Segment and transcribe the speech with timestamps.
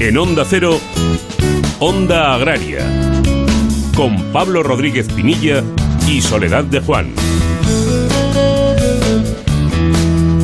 [0.00, 0.80] En Onda Cero,
[1.78, 2.86] Onda Agraria,
[3.94, 5.62] con Pablo Rodríguez Pinilla
[6.08, 7.12] y Soledad de Juan.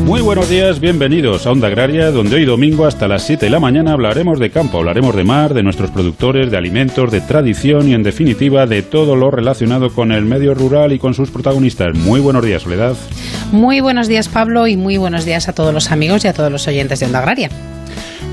[0.04, 3.58] Muy buenos días, bienvenidos a Onda Agraria, donde hoy domingo hasta las 7 de la
[3.58, 7.94] mañana hablaremos de campo, hablaremos de mar, de nuestros productores, de alimentos, de tradición y
[7.94, 11.96] en definitiva de todo lo relacionado con el medio rural y con sus protagonistas.
[11.96, 12.94] Muy buenos días, Soledad.
[13.52, 16.52] Muy buenos días, Pablo, y muy buenos días a todos los amigos y a todos
[16.52, 17.48] los oyentes de Onda Agraria.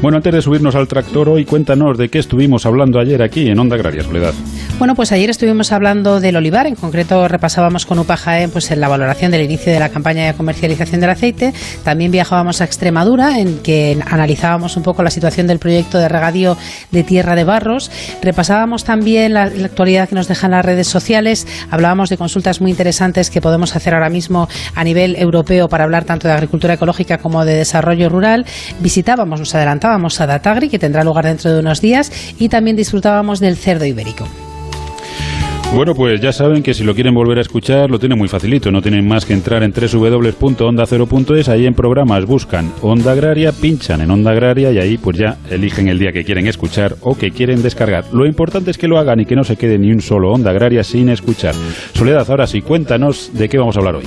[0.04, 3.58] Bueno, antes de subirnos al tractor, hoy cuéntanos de qué estuvimos hablando ayer aquí en
[3.58, 4.34] Onda Agraria, Soledad.
[4.78, 8.18] Bueno, pues ayer estuvimos hablando del olivar, en concreto repasábamos con UPA
[8.52, 11.54] pues, en la valoración del inicio de la campaña de comercialización del aceite.
[11.86, 16.58] También viajábamos a Extremadura, en que analizábamos un poco la situación del proyecto de regadío
[16.92, 17.90] de Tierra de Barros.
[18.22, 21.48] Repasábamos también la, la actualidad que nos dejan las redes sociales.
[21.72, 26.04] Hablábamos de consultas muy interesantes que podemos hacer ahora mismo a nivel europeo para hablar
[26.04, 28.46] tanto de agricultura ecológica como de desarrollo rural.
[28.82, 33.40] Visitábamos, nos adelantábamos a Datagri, que tendrá lugar dentro de unos días, y también disfrutábamos
[33.40, 34.28] del cerdo ibérico.
[35.76, 38.72] Bueno, pues ya saben que si lo quieren volver a escuchar lo tienen muy facilito,
[38.72, 44.12] no tienen más que entrar en www.onda0.es, ahí en programas buscan Onda Agraria, pinchan en
[44.12, 47.64] Onda Agraria y ahí pues ya eligen el día que quieren escuchar o que quieren
[47.64, 48.06] descargar.
[48.14, 50.52] Lo importante es que lo hagan y que no se quede ni un solo Onda
[50.52, 51.56] Agraria sin escuchar.
[51.94, 54.06] Soledad, ahora sí, cuéntanos de qué vamos a hablar hoy.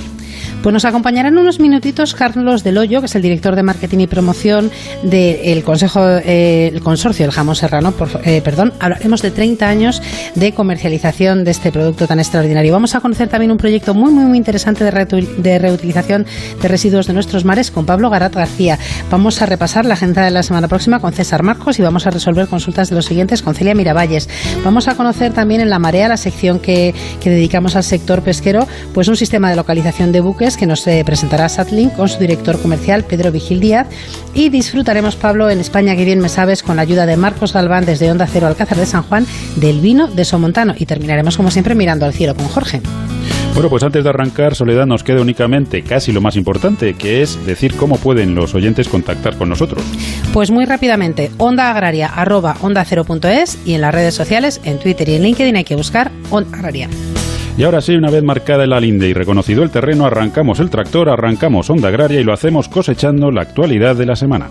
[0.63, 4.71] Pues nos acompañarán unos minutitos Carlos Del que es el director de marketing y promoción
[5.03, 7.93] del Consejo, eh, el Consorcio del Jamón Serrano.
[8.23, 10.01] Eh, perdón, hablaremos de 30 años
[10.35, 12.73] de comercialización de este producto tan extraordinario.
[12.73, 16.25] Vamos a conocer también un proyecto muy, muy, muy interesante de, de reutilización
[16.61, 18.79] de residuos de nuestros mares con Pablo Garat García.
[19.11, 22.09] Vamos a repasar la agenda de la semana próxima con César Marcos y vamos a
[22.09, 24.27] resolver consultas de los siguientes con Celia Miravalles.
[24.63, 28.67] Vamos a conocer también en La Marea, la sección que, que dedicamos al sector pesquero,
[28.93, 32.61] pues un sistema de localización de buques que nos eh, presentará Satlink con su director
[32.61, 33.87] comercial Pedro Vigil Díaz
[34.33, 37.85] y disfrutaremos, Pablo, en España, que bien me sabes, con la ayuda de Marcos Galván
[37.85, 39.25] desde Onda Cero Alcázar de San Juan,
[39.55, 40.75] del vino de Somontano.
[40.77, 42.81] Y terminaremos, como siempre, mirando al cielo con Jorge.
[43.53, 47.43] Bueno, pues antes de arrancar, Soledad, nos queda únicamente casi lo más importante, que es
[47.47, 49.83] decir cómo pueden los oyentes contactar con nosotros.
[50.31, 52.85] Pues muy rápidamente, onda agraria arroba onda
[53.65, 56.87] y en las redes sociales, en Twitter y en LinkedIn hay que buscar Onda Agraria.
[57.57, 61.09] Y ahora sí, una vez marcada la linde y reconocido el terreno, arrancamos el tractor,
[61.09, 64.47] arrancamos Onda Agraria y lo hacemos cosechando la actualidad de la semana.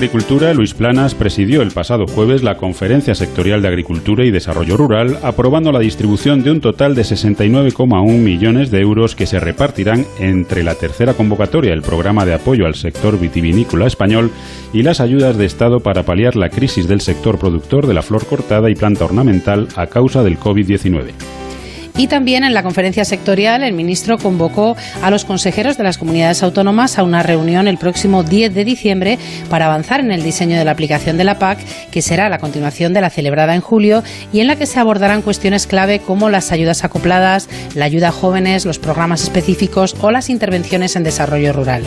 [0.00, 5.18] Agricultura, Luis Planas, presidió el pasado jueves la Conferencia Sectorial de Agricultura y Desarrollo Rural,
[5.22, 10.62] aprobando la distribución de un total de 69,1 millones de euros que se repartirán entre
[10.62, 14.30] la tercera convocatoria, el programa de apoyo al sector vitivinícola español,
[14.72, 18.24] y las ayudas de Estado para paliar la crisis del sector productor de la flor
[18.24, 21.39] cortada y planta ornamental a causa del COVID-19.
[21.96, 26.42] Y también en la conferencia sectorial el ministro convocó a los consejeros de las comunidades
[26.42, 29.18] autónomas a una reunión el próximo 10 de diciembre
[29.48, 31.58] para avanzar en el diseño de la aplicación de la PAC,
[31.90, 34.02] que será la continuación de la celebrada en julio
[34.32, 38.12] y en la que se abordarán cuestiones clave como las ayudas acopladas, la ayuda a
[38.12, 41.82] jóvenes, los programas específicos o las intervenciones en desarrollo rural.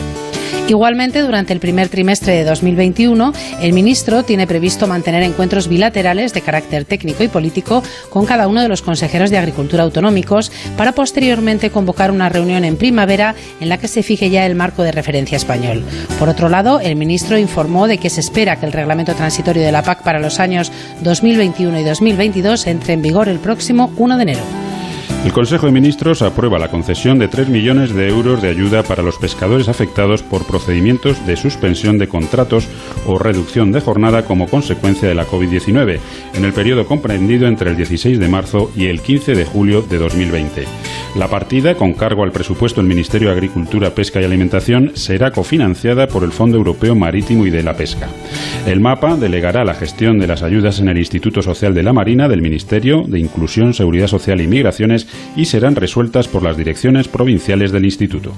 [0.68, 6.40] Igualmente, durante el primer trimestre de 2021, el ministro tiene previsto mantener encuentros bilaterales de
[6.40, 11.70] carácter técnico y político con cada uno de los consejeros de Agricultura autonómicos para posteriormente
[11.70, 15.36] convocar una reunión en primavera en la que se fije ya el marco de referencia
[15.36, 15.84] español.
[16.18, 19.72] Por otro lado, el ministro informó de que se espera que el reglamento transitorio de
[19.72, 20.72] la PAC para los años
[21.02, 24.63] 2021 y 2022 entre en vigor el próximo 1 de enero.
[25.24, 29.02] El Consejo de Ministros aprueba la concesión de 3 millones de euros de ayuda para
[29.02, 32.68] los pescadores afectados por procedimientos de suspensión de contratos
[33.06, 35.98] o reducción de jornada como consecuencia de la COVID-19
[36.34, 39.96] en el periodo comprendido entre el 16 de marzo y el 15 de julio de
[39.96, 40.66] 2020.
[41.16, 46.08] La partida, con cargo al presupuesto del Ministerio de Agricultura, Pesca y Alimentación, será cofinanciada
[46.08, 48.08] por el Fondo Europeo Marítimo y de la Pesca.
[48.66, 52.28] El mapa delegará la gestión de las ayudas en el Instituto Social de la Marina
[52.28, 55.06] del Ministerio de Inclusión, Seguridad Social y Migraciones
[55.36, 58.32] y serán resueltas por las direcciones provinciales del Instituto.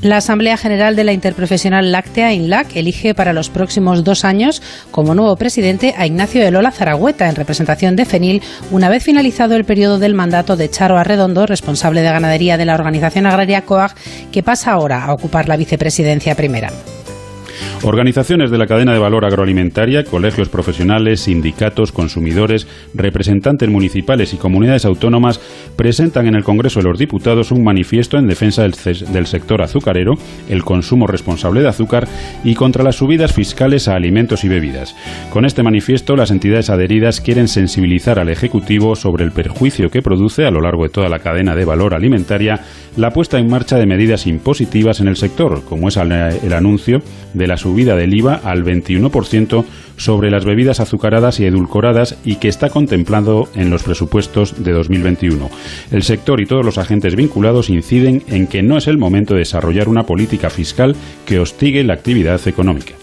[0.00, 4.62] La Asamblea General de la Interprofesional Láctea, INLAC, elige para los próximos dos años
[4.92, 8.40] como nuevo presidente a Ignacio de Lola Zaragüeta, en representación de FENIL,
[8.70, 12.74] una vez finalizado el periodo del mandato de Charo Arredondo, responsable de ganadería de la
[12.74, 13.96] Organización Agraria COAG,
[14.30, 16.70] que pasa ahora a ocupar la vicepresidencia primera.
[17.82, 24.84] Organizaciones de la cadena de valor agroalimentaria, colegios profesionales, sindicatos, consumidores, representantes municipales y comunidades
[24.84, 25.40] autónomas
[25.76, 30.14] presentan en el Congreso de los Diputados un manifiesto en defensa del, sector azucarero,
[30.48, 32.08] el consumo responsable de azúcar
[32.44, 34.94] y contra las subidas fiscales a alimentos y bebidas.
[35.30, 40.46] Con este manifiesto, las entidades adheridas quieren sensibilizar al Ejecutivo sobre el perjuicio que produce
[40.46, 42.60] a lo largo de toda la cadena de valor alimentaria
[42.96, 46.98] la puesta en marcha de medidas impositivas en el sector, como es el anuncio
[47.34, 49.64] de la subida del IVA al 21%
[49.96, 55.50] sobre las bebidas azucaradas y edulcoradas y que está contemplado en los presupuestos de 2021.
[55.90, 59.40] El sector y todos los agentes vinculados inciden en que no es el momento de
[59.40, 60.94] desarrollar una política fiscal
[61.26, 62.94] que hostigue la actividad económica.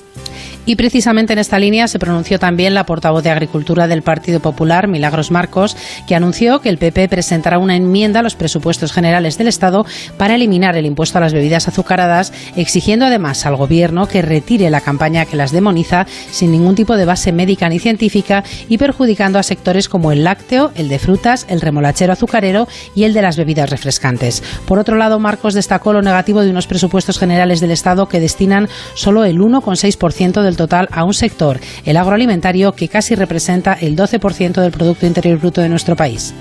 [0.65, 4.87] Y precisamente en esta línea se pronunció también la portavoz de Agricultura del Partido Popular,
[4.87, 5.77] Milagros Marcos,
[6.07, 9.85] que anunció que el PP presentará una enmienda a los presupuestos generales del Estado
[10.17, 14.81] para eliminar el impuesto a las bebidas azucaradas, exigiendo además al Gobierno que retire la
[14.81, 19.43] campaña que las demoniza sin ningún tipo de base médica ni científica y perjudicando a
[19.43, 23.69] sectores como el lácteo, el de frutas, el remolachero azucarero y el de las bebidas
[23.69, 24.41] refrescantes.
[24.65, 28.67] Por otro lado, Marcos destacó lo negativo de unos presupuestos generales del Estado que destinan
[28.95, 34.61] solo el 1,6% del total a un sector, el agroalimentario, que casi representa el 12%
[34.61, 36.33] del Producto Interior Bruto de nuestro país.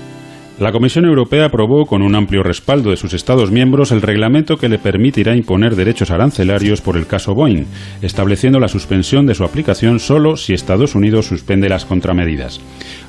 [0.57, 4.69] La Comisión Europea aprobó con un amplio respaldo de sus Estados miembros el reglamento que
[4.69, 7.65] le permitirá imponer derechos arancelarios por el caso Boeing,
[8.01, 12.61] estableciendo la suspensión de su aplicación solo si Estados Unidos suspende las contramedidas.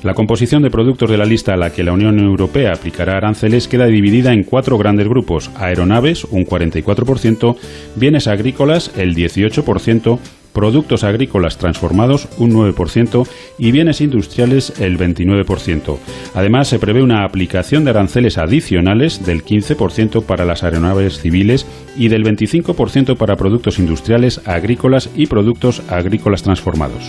[0.03, 3.69] La composición de productos de la lista a la que la Unión Europea aplicará aranceles
[3.69, 7.55] queda dividida en cuatro grandes grupos: aeronaves, un 44%,
[7.95, 10.19] bienes agrícolas, el 18%,
[10.57, 13.27] productos agrícolas transformados un 9%
[13.59, 15.99] y bienes industriales el 29%.
[16.33, 22.07] Además, se prevé una aplicación de aranceles adicionales del 15% para las aeronaves civiles y
[22.07, 27.03] del 25% para productos industriales, agrícolas y productos agrícolas transformados.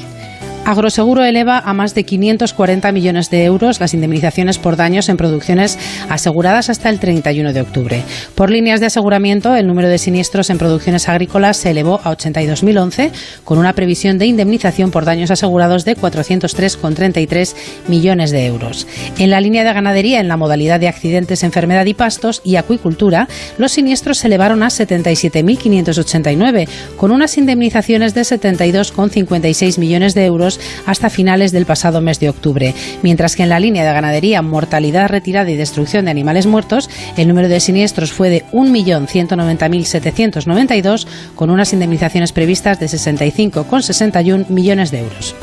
[0.68, 5.78] Agroseguro eleva a más de 540 millones de euros las indemnizaciones por daños en producciones
[6.10, 8.02] aseguradas hasta el 31 de octubre.
[8.34, 13.12] Por líneas de aseguramiento, el número de siniestros en producciones agrícolas se elevó a 82.011,
[13.44, 17.54] con una previsión de indemnización por daños asegurados de 403,33
[17.86, 18.86] millones de euros.
[19.16, 23.26] En la línea de ganadería, en la modalidad de accidentes, enfermedad y pastos y acuicultura,
[23.56, 26.68] los siniestros se elevaron a 77.589,
[26.98, 32.74] con unas indemnizaciones de 72,56 millones de euros hasta finales del pasado mes de octubre,
[33.02, 37.28] mientras que en la línea de ganadería, mortalidad, retirada y destrucción de animales muertos, el
[37.28, 45.34] número de siniestros fue de 1.190.792, con unas indemnizaciones previstas de 65,61 millones de euros.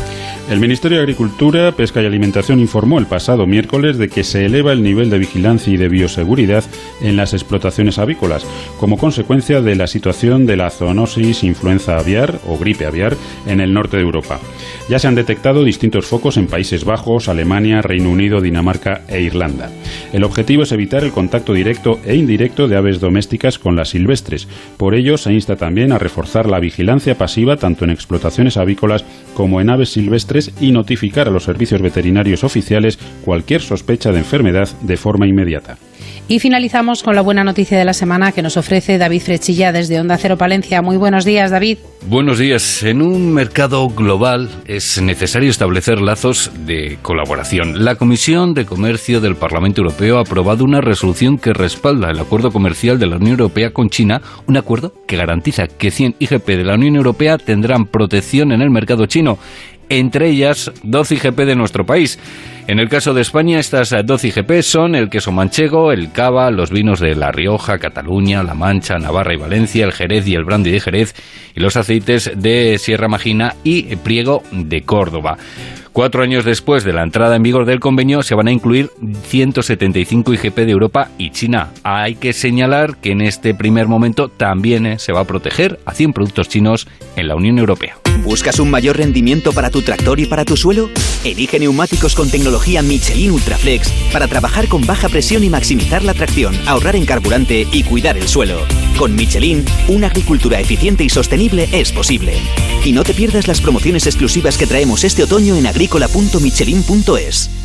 [0.50, 4.74] El Ministerio de Agricultura, Pesca y Alimentación informó el pasado miércoles de que se eleva
[4.74, 6.64] el nivel de vigilancia y de bioseguridad
[7.02, 8.46] en las explotaciones avícolas,
[8.80, 13.16] como consecuencia de la situación de la zoonosis influenza aviar o gripe aviar
[13.48, 14.40] en el norte de Europa.
[14.88, 19.70] Ya se han detectado distintos focos en Países Bajos, Alemania, Reino Unido, Dinamarca e Irlanda.
[20.14, 24.48] El objetivo es evitar el contacto directo e indirecto de aves domésticas con las silvestres.
[24.78, 29.62] Por ello, se insta también a reforzar la vigilancia pasiva tanto en explotaciones avícolas como
[29.62, 34.98] en aves silvestres y notificar a los servicios veterinarios oficiales cualquier sospecha de enfermedad de
[34.98, 35.78] forma inmediata.
[36.28, 40.00] Y finalizamos con la buena noticia de la semana que nos ofrece David Frechilla desde
[40.00, 40.82] Onda Cero Palencia.
[40.82, 41.78] Muy buenos días, David.
[42.08, 42.82] Buenos días.
[42.82, 47.86] En un mercado global es necesario establecer lazos de colaboración.
[47.86, 52.50] La Comisión de Comercio del Parlamento Europeo ha aprobado una resolución que respalda el acuerdo
[52.50, 56.64] comercial de la Unión Europea con China, un acuerdo que garantiza que 100 IGP de
[56.64, 59.38] la Unión Europea tendrán protección en el mercado chino
[59.90, 62.20] entre ellas 12 IGP de nuestro país.
[62.68, 66.72] En el caso de España, estas 12 IGP son el queso manchego, el cava, los
[66.72, 70.72] vinos de La Rioja, Cataluña, La Mancha, Navarra y Valencia, el Jerez y el brandy
[70.72, 71.14] de Jerez,
[71.56, 75.38] y los aceites de Sierra Magina y Priego de Córdoba.
[75.96, 78.90] Cuatro años después de la entrada en vigor del convenio se van a incluir
[79.28, 81.70] 175 IGP de Europa y China.
[81.84, 85.94] Hay que señalar que en este primer momento también eh, se va a proteger a
[85.94, 88.05] 100 productos chinos en la Unión Europea.
[88.24, 90.90] ¿Buscas un mayor rendimiento para tu tractor y para tu suelo?
[91.24, 96.56] Elige neumáticos con tecnología Michelin Ultraflex para trabajar con baja presión y maximizar la tracción,
[96.68, 98.60] ahorrar en carburante y cuidar el suelo.
[98.98, 102.34] Con Michelin, una agricultura eficiente y sostenible es posible.
[102.84, 107.65] Y no te pierdas las promociones exclusivas que traemos este otoño en agrícola.michelin.es.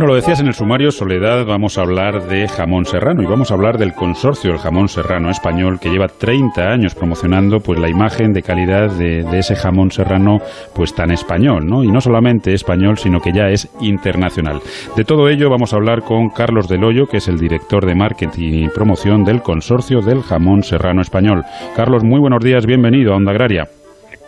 [0.00, 3.54] Lo decías en el sumario, Soledad, vamos a hablar de jamón serrano y vamos a
[3.54, 8.32] hablar del consorcio del jamón serrano español que lleva 30 años promocionando pues la imagen
[8.32, 10.38] de calidad de, de, ese jamón serrano
[10.74, 11.84] pues tan español, ¿no?
[11.84, 14.60] Y no solamente español, sino que ya es internacional.
[14.96, 17.94] De todo ello vamos a hablar con Carlos Del Hoyo, que es el director de
[17.94, 21.44] marketing y promoción del consorcio del jamón serrano español.
[21.76, 23.64] Carlos, muy buenos días, bienvenido a Onda Agraria.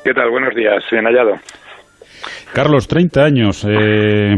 [0.05, 0.31] ¿Qué tal?
[0.31, 1.35] Buenos días, bien hallado.
[2.53, 3.67] Carlos, 30 años.
[3.69, 4.35] Eh,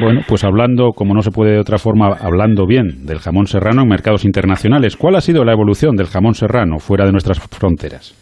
[0.00, 3.82] bueno, pues hablando, como no se puede de otra forma, hablando bien del jamón serrano
[3.82, 4.96] en mercados internacionales.
[4.96, 8.14] ¿Cuál ha sido la evolución del jamón serrano fuera de nuestras fronteras?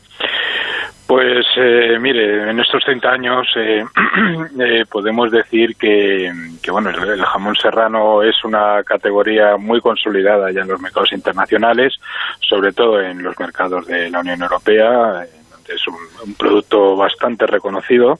[1.12, 3.82] Pues eh, mire, en estos 30 años eh,
[4.60, 6.30] eh, podemos decir que,
[6.70, 11.96] bueno, el, jamón serrano es una categoría muy consolidada ya en los mercados internacionales,
[12.40, 15.26] sobre todo en los mercados de la Unión Europea
[15.74, 18.14] es un, producto bastante reconocido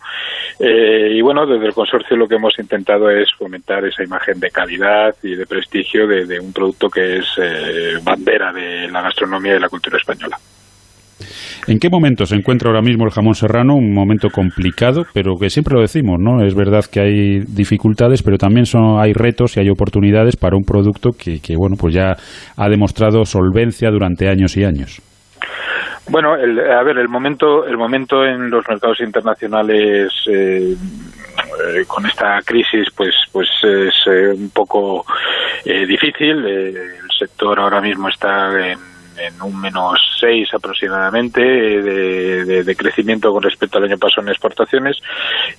[0.61, 4.51] eh, y bueno desde el consorcio lo que hemos intentado es fomentar esa imagen de
[4.51, 9.61] calidad y de prestigio de, un producto que es eh, bandera de la gastronomía y
[9.61, 10.37] la cultura española.
[11.69, 13.77] ¿En qué momento se encuentra ahora mismo el jamón serrano?
[13.77, 16.45] Un momento complicado, pero que siempre lo decimos, ¿no?
[16.45, 20.65] Es verdad que hay dificultades, pero también son, hay retos y hay oportunidades para un
[20.65, 22.17] producto que, que bueno, pues ya
[22.57, 25.01] ha demostrado solvencia durante años y años.
[26.09, 30.75] Bueno, el, a ver, el momento, el momento en los mercados internacionales eh,
[31.37, 35.05] eh, con esta crisis, pues, pues es eh, un poco
[35.65, 36.45] eh, difícil.
[36.45, 38.79] el sector ahora mismo está en,
[39.43, 44.97] un menos 6 aproximadamente de, de, de, crecimiento con respecto al año pasado en exportaciones.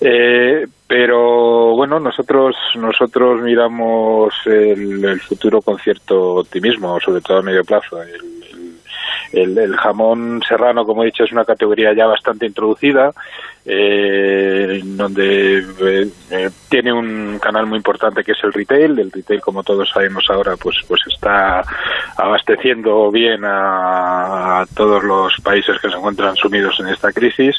[0.02, 7.44] Eh, pero bueno, nosotros nosotros miramos el, el, futuro con cierto optimismo, sobre todo a
[7.44, 8.02] medio plazo.
[8.02, 8.43] El,
[9.34, 13.12] el, jamón serrano, como he dicho, es una categoría ya bastante introducida,
[13.66, 19.00] eh, donde eh, eh, tiene un canal muy importante que es el retail.
[19.00, 21.64] El retail, como todos sabemos ahora, pues pues está
[22.18, 27.56] abasteciendo bien a, todos los países que se encuentran sumidos en esta crisis.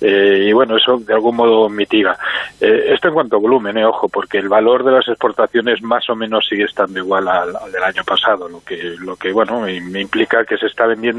[0.00, 2.18] Eh, y bueno, eso de algún modo mitiga.
[2.60, 6.46] Esto en cuanto a volumen, ojo, porque el valor de las exportaciones más o menos
[6.46, 10.44] sigue estando igual al, al del año pasado, lo que, lo que bueno, me implica
[10.44, 11.13] que se está vendiendo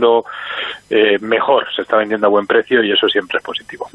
[0.89, 3.89] eh, mejor, se está vendiendo a buen precio y eso siempre es positivo.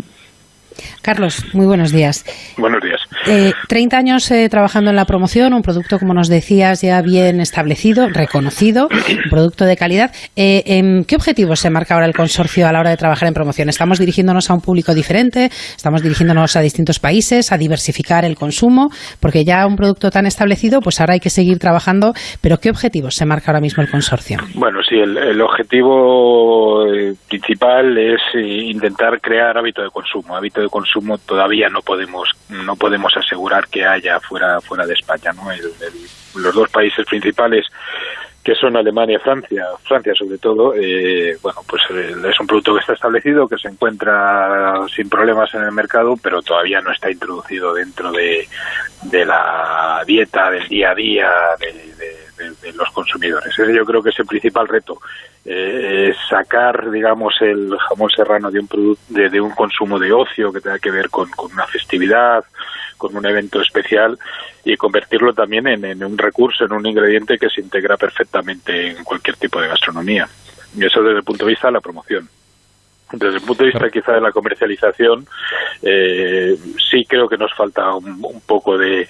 [1.02, 2.24] Carlos, muy buenos días.
[2.56, 3.00] Buenos días.
[3.26, 7.40] Eh, 30 años eh, trabajando en la promoción, un producto, como nos decías, ya bien
[7.40, 10.10] establecido, reconocido, un producto de calidad.
[10.36, 13.34] Eh, ¿en ¿Qué objetivos se marca ahora el consorcio a la hora de trabajar en
[13.34, 13.68] promoción?
[13.68, 15.46] ¿Estamos dirigiéndonos a un público diferente?
[15.46, 18.90] ¿Estamos dirigiéndonos a distintos países, a diversificar el consumo?
[19.20, 22.12] Porque ya un producto tan establecido, pues ahora hay que seguir trabajando.
[22.40, 24.38] Pero ¿qué objetivos se marca ahora mismo el consorcio?
[24.54, 30.68] Bueno, sí, el, el objetivo eh, principal es intentar crear hábito de consumo, hábito de
[30.70, 35.62] consumo todavía no podemos no podemos asegurar que haya fuera fuera de España no el,
[36.36, 37.66] los dos países principales
[38.42, 42.72] que son Alemania y Francia, Francia sobre todo, eh, bueno, pues eh, es un producto
[42.74, 47.10] que está establecido, que se encuentra sin problemas en el mercado, pero todavía no está
[47.10, 48.48] introducido dentro de,
[49.12, 52.19] la dieta del día a día de,
[52.62, 53.58] de los consumidores.
[53.58, 55.00] Ese yo creo que es el principal reto,
[55.44, 60.60] eh, sacar, digamos, el jamón serrano de un, de, de, un consumo de ocio que
[60.60, 62.44] tenga que ver con, con una festividad,
[62.96, 64.18] con un evento especial
[64.64, 69.04] y convertirlo también en, en, un recurso, en un ingrediente que se integra perfectamente en
[69.04, 70.28] cualquier tipo de gastronomía.
[70.76, 72.28] Y eso desde el punto de vista de la promoción.
[73.12, 75.26] Desde el punto de vista quizá de la comercialización,
[75.82, 76.56] eh,
[76.90, 79.08] sí creo que nos falta un, un poco de,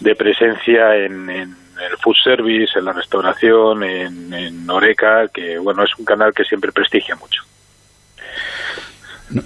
[0.00, 5.84] de presencia en, en el food service, en la restauración, en, en Oreca, que bueno,
[5.84, 7.42] es un canal que siempre prestigia mucho.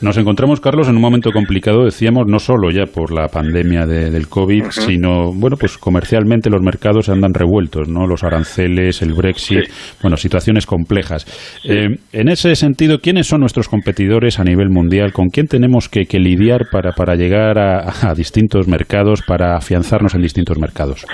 [0.03, 4.11] Nos encontramos, Carlos, en un momento complicado, decíamos, no solo ya por la pandemia de,
[4.11, 4.71] del COVID, uh -huh.
[4.71, 8.07] sino, bueno, pues comercialmente los mercados andan revueltos, ¿no?
[8.07, 9.99] Los aranceles, el Brexit, sí.
[10.03, 11.25] bueno, situaciones complejas.
[11.63, 11.73] Sí.
[11.73, 15.13] Eh, en ese sentido, ¿quiénes son nuestros competidores a nivel mundial?
[15.13, 20.15] ¿Con quién tenemos que, que lidiar para, para llegar a, a, distintos mercados, para afianzarnos
[20.15, 21.05] en distintos mercados?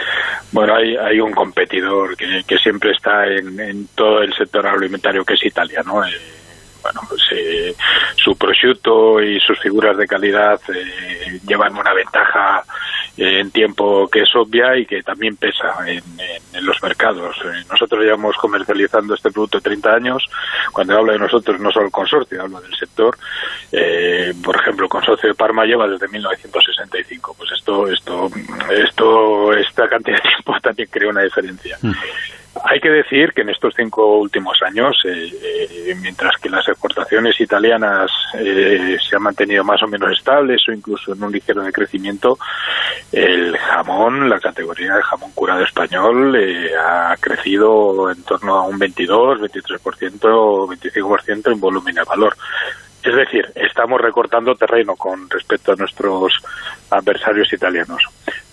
[0.53, 5.25] Bueno, hay, hay un competidor que, que siempre está en, en, todo el sector agroalimentario,
[5.25, 6.03] que es Italia, ¿no?
[6.05, 6.11] Eh,
[6.83, 7.75] bueno, pues eh,
[8.17, 12.65] su prosciutto y sus figuras de calidad eh, llevan una ventaja
[13.17, 16.03] eh, en tiempo que es obvia y que también pesa en,
[16.65, 17.37] los mercados.
[17.45, 20.25] Eh, nosotros llevamos comercializando este producto 30 años.
[20.73, 23.19] Cuando hablo de nosotros, no solo el consorcio, hablo del sector.
[23.71, 27.35] Eh, por ejemplo, el consorcio de Parma lleva desde 1965.
[27.37, 28.31] Pues esto, esto,
[28.71, 31.77] esto, esta cantidad de tiempo también crea una diferencia.
[31.83, 31.93] Mm.
[32.65, 35.31] Hay que decir que en estos cinco últimos años, eh,
[35.89, 40.73] eh, mientras que las exportaciones italianas eh, se han mantenido más o menos estables o
[40.73, 42.37] incluso en un ligero decrecimiento,
[43.11, 46.37] el jamón, la categoría de jamón curado español,
[46.79, 52.37] ha crecido en torno a un 22, 23%, 25% en volumen y valor.
[53.03, 56.33] Es decir, estamos recortando terreno con respecto a nuestros
[56.91, 58.03] adversarios italianos.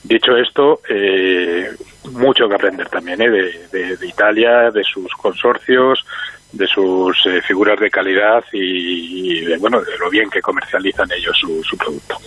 [0.03, 1.69] Dicho esto, eh,
[2.05, 3.29] mucho que aprender también ¿eh?
[3.29, 6.05] de, Italia, de sus consorcios,
[6.51, 11.37] de sus eh, figuras de calidad y, de, bueno, de lo bien que comercializan ellos
[11.39, 12.17] su producto.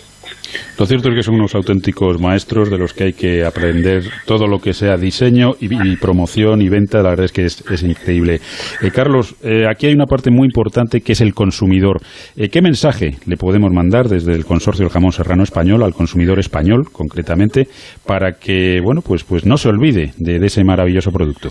[0.78, 4.46] Lo cierto es que son unos auténticos maestros de los que hay que aprender todo
[4.46, 7.02] lo que sea diseño y, promoción y venta.
[7.02, 8.40] La verdad es que es, increíble.
[8.82, 12.00] Eh, Carlos, eh, aquí hay una parte muy importante que es el consumidor.
[12.36, 16.38] Eh, ¿Qué mensaje le podemos mandar desde el consorcio del jamón serrano español al consumidor
[16.38, 17.68] español, concretamente,
[18.06, 21.50] para que bueno, pues, pues no se olvide de ese maravilloso producto?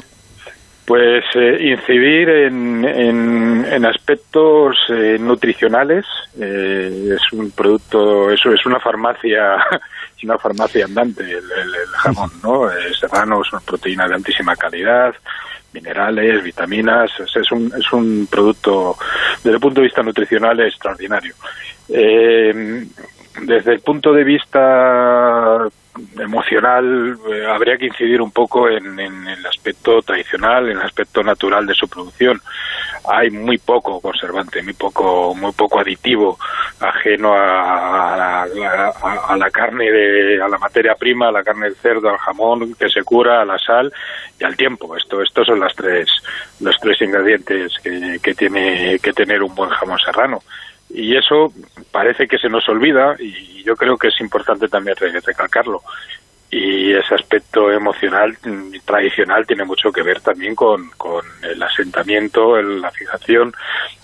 [0.92, 6.06] Pues eh, incidir en, en, aspectos eh, nutricionales.
[6.38, 9.56] Eh, es un producto, eso es una farmacia,
[10.18, 11.42] es una farmacia andante el,
[11.94, 12.70] jamón, ¿no?
[13.00, 15.16] serrano es una proteína de altísima calidad,
[15.72, 17.10] minerales, vitaminas.
[17.22, 18.98] Es, un, es un producto,
[19.38, 21.36] desde el punto de vista nutricional, extraordinario.
[23.40, 25.70] Desde el punto de vista
[26.18, 31.66] emocional eh, habría que incidir un poco en, el aspecto tradicional, en el aspecto natural
[31.66, 32.40] de su producción.
[33.10, 36.38] Hay muy poco conservante, muy poco, muy poco aditivo
[36.80, 38.46] ajeno a,
[39.38, 42.90] la carne de, a la materia prima, a la carne del cerdo, al jamón que
[42.90, 43.92] se cura, a la sal
[44.40, 44.96] y al tiempo.
[44.96, 46.10] Esto, estos son las tres,
[46.60, 50.40] los tres ingredientes que, que tiene que tener un buen jamón serrano
[50.94, 51.54] y eso
[51.92, 55.82] parece que se nos olvida y yo creo que es importante también recalcarlo
[56.52, 60.92] y ese aspecto emocional mm, tradicional tiene mucho que ver también con,
[61.42, 63.54] el asentamiento, la fijación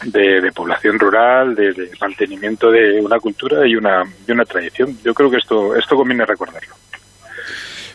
[0.06, 4.98] de, población rural, de, de, mantenimiento de una cultura y una, y una tradición.
[5.04, 6.74] Yo creo que esto, esto conviene recordarlo.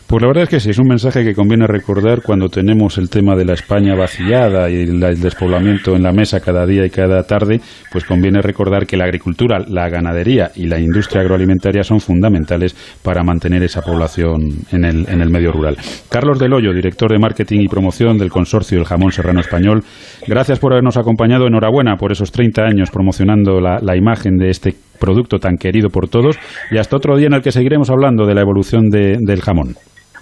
[0.07, 3.09] Pues la verdad es que sí, es un mensaje que conviene recordar cuando tenemos el
[3.09, 7.23] tema de la España vaciada y el despoblamiento en la mesa cada día y cada
[7.23, 12.75] tarde, pues conviene recordar que la agricultura, la ganadería y la industria agroalimentaria son fundamentales
[13.01, 15.77] para mantener esa población en el, medio rural.
[16.09, 19.83] Carlos Del Hoyo, director de marketing y promoción del consorcio del jamón serrano español,
[20.27, 21.47] gracias por habernos acompañado.
[21.47, 26.37] Enhorabuena por esos 30 años promocionando la imagen de este producto tan querido por todos
[26.71, 29.75] y hasta otro día en el que seguiremos hablando de la evolución del jamón.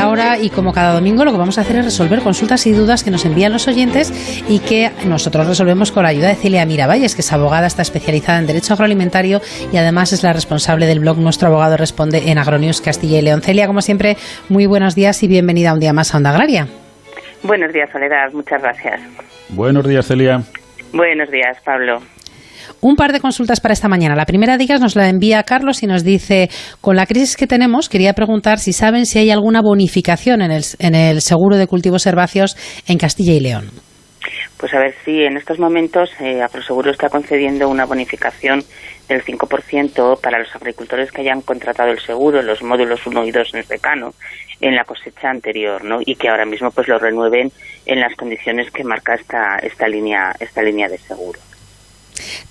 [0.00, 3.04] Ahora, y como cada domingo, lo que vamos a hacer es resolver consultas y dudas
[3.04, 4.12] que nos envían los oyentes
[4.48, 8.38] y que nosotros resolvemos con la ayuda de Celia Miravalles, que es abogada, está especializada
[8.38, 9.40] en Derecho Agroalimentario
[9.72, 13.42] y además es la responsable del blog Nuestro Abogado Responde en Agronews Castilla y León.
[13.42, 14.16] Celia, como siempre,
[14.48, 16.66] muy buenos días y bienvenida un día más a Onda Agraria.
[17.42, 18.32] Buenos días, Soledad.
[18.32, 19.00] Muchas gracias.
[19.50, 20.42] Buenos días, Celia.
[20.92, 22.00] Buenos días, Pablo.
[22.82, 24.14] Un par de consultas para esta mañana.
[24.16, 26.48] La primera de ellas nos la envía Carlos y nos dice,
[26.80, 30.62] con la crisis que tenemos, quería preguntar si saben si hay alguna bonificación en el,
[30.78, 32.56] en el seguro de cultivos herbáceos
[32.88, 33.70] en Castilla y León.
[34.56, 38.62] Pues a ver si en estos momentos eh, Aproseguro está concediendo una bonificación
[39.08, 43.54] del 5% para los agricultores que hayan contratado el seguro los módulos 1 y 2
[43.54, 44.10] en secano
[44.60, 45.98] en la cosecha anterior, ¿no?
[46.04, 47.50] Y que ahora mismo pues lo renueven
[47.86, 51.40] en las condiciones que marca esta esta línea esta línea de seguro.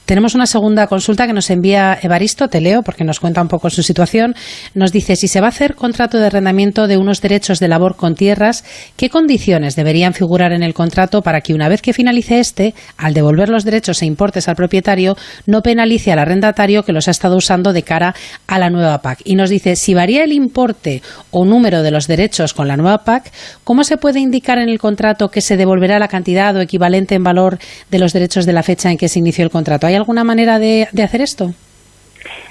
[0.09, 3.69] Tenemos una segunda consulta que nos envía Evaristo, te leo porque nos cuenta un poco
[3.69, 4.33] su situación.
[4.73, 7.95] Nos dice si se va a hacer contrato de arrendamiento de unos derechos de labor
[7.95, 8.63] con tierras,
[8.97, 13.13] ¿qué condiciones deberían figurar en el contrato para que una vez que finalice este, al
[13.13, 17.35] devolver los derechos e importes al propietario, no penalice al arrendatario que los ha estado
[17.35, 18.15] usando de cara
[18.47, 19.19] a la nueva PAC?
[19.25, 23.03] Y nos dice si varía el importe o número de los derechos con la nueva
[23.03, 23.31] PAC,
[23.63, 27.23] ¿cómo se puede indicar en el contrato que se devolverá la cantidad o equivalente en
[27.23, 27.59] valor
[27.91, 29.58] de los derechos de la fecha en que se inició el contrato?
[29.87, 31.51] ¿Hay alguna manera de, hacer esto?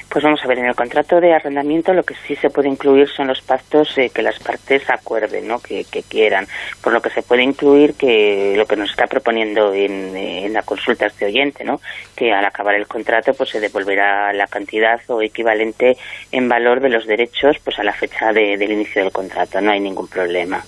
[0.09, 3.09] Pues vamos a ver, en el contrato de arrendamiento lo que sí se puede incluir
[3.09, 5.59] son los pactos eh, que las partes acuerden, ¿no?
[5.59, 6.47] Que, quieran.
[6.83, 10.63] Por lo que se puede incluir que lo que nos está proponiendo en, en la
[10.63, 11.81] consulta este oyente, ¿no?
[12.17, 15.99] Que al acabar el contrato pues se devolverá la cantidad o equivalente
[16.33, 19.61] en valor de los derechos pues a la fecha del inicio del contrato.
[19.61, 20.65] No hay ningún problema.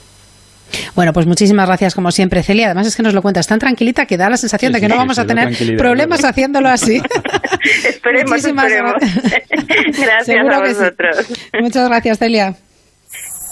[0.95, 2.67] Bueno, pues muchísimas gracias como siempre, Celia.
[2.67, 4.97] Además es que nos lo cuentas tan tranquilita que da la sensación de que no
[4.97, 7.01] vamos a tener problemas haciéndolo así.
[7.85, 8.73] esperemos, muchísimas
[9.99, 11.27] gracias a vosotros.
[11.61, 12.55] Muchas gracias, Celia.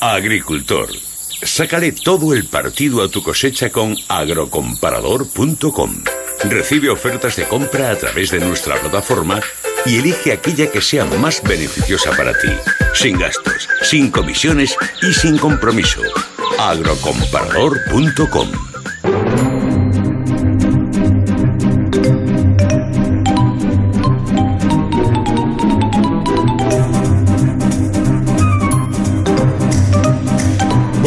[0.00, 0.88] Agricultor.
[1.42, 6.02] Sácale todo el partido a tu cosecha con agrocomparador.com.
[6.44, 9.40] Recibe ofertas de compra a través de nuestra plataforma
[9.86, 12.48] y elige aquella que sea más beneficiosa para ti,
[12.94, 16.02] sin gastos, sin comisiones y sin compromiso.
[16.58, 18.67] agrocomparador.com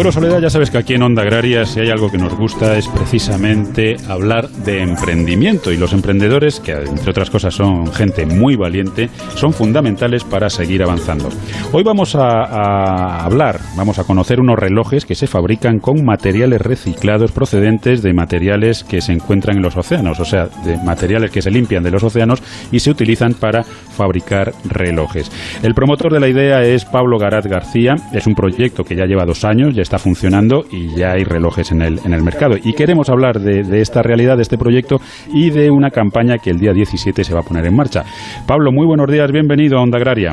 [0.01, 2.75] Bueno, Soledad, ya sabes que aquí en Onda Agraria, si hay algo que nos gusta,
[2.75, 5.71] es precisamente hablar de emprendimiento.
[5.71, 10.81] Y los emprendedores, que entre otras cosas son gente muy valiente, son fundamentales para seguir
[10.81, 11.29] avanzando.
[11.71, 17.31] Hoy vamos a, hablar, vamos a conocer unos relojes que se fabrican con materiales reciclados
[17.31, 21.51] procedentes de materiales que se encuentran en los océanos, o sea, de materiales que se
[21.51, 25.31] limpian de los océanos y se utilizan para fabricar relojes.
[25.61, 29.25] El promotor de la idea es Pablo Garat García, es un proyecto que ya lleva
[29.25, 32.55] dos años, ya está funcionando y ya hay relojes en el, en el mercado.
[32.55, 36.49] Y queremos hablar de, de esta realidad, de este proyecto y de una campaña que
[36.49, 38.03] el día 17 se va a poner en marcha.
[38.47, 40.31] Pablo, muy buenos días, bienvenido a Onda Agraria.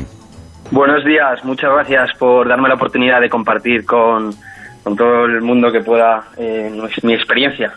[0.71, 4.31] Buenos días, muchas gracias por darme la oportunidad de compartir con,
[4.81, 6.71] con todo el mundo que pueda eh,
[7.03, 7.73] mi experiencia.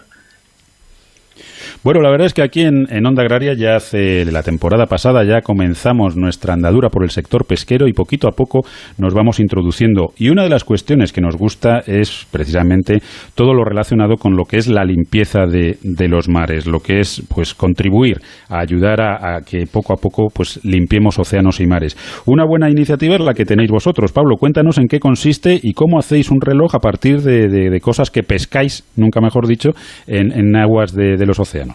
[1.85, 5.41] Bueno, la verdad es que aquí en, Onda Agraria ya hace la temporada pasada ya
[5.41, 8.61] comenzamos nuestra andadura por el sector pesquero y poquito a poco
[8.99, 10.13] nos vamos introduciendo.
[10.17, 13.03] Y una de las cuestiones que nos gusta es precisamente
[13.35, 15.77] todo lo relacionado con lo que es la limpieza de,
[16.09, 20.65] los mares, lo que es pues contribuir a ayudar a, que poco a poco pues
[20.65, 21.97] limpiemos océanos y mares.
[22.27, 24.13] Una buena iniciativa es la que tenéis vosotros.
[24.13, 28.23] Pablo, cuéntanos en qué consiste y cómo hacéis un reloj a partir de, cosas que
[28.23, 29.71] pescáis, nunca mejor dicho,
[30.07, 31.72] en, aguas de los océanos.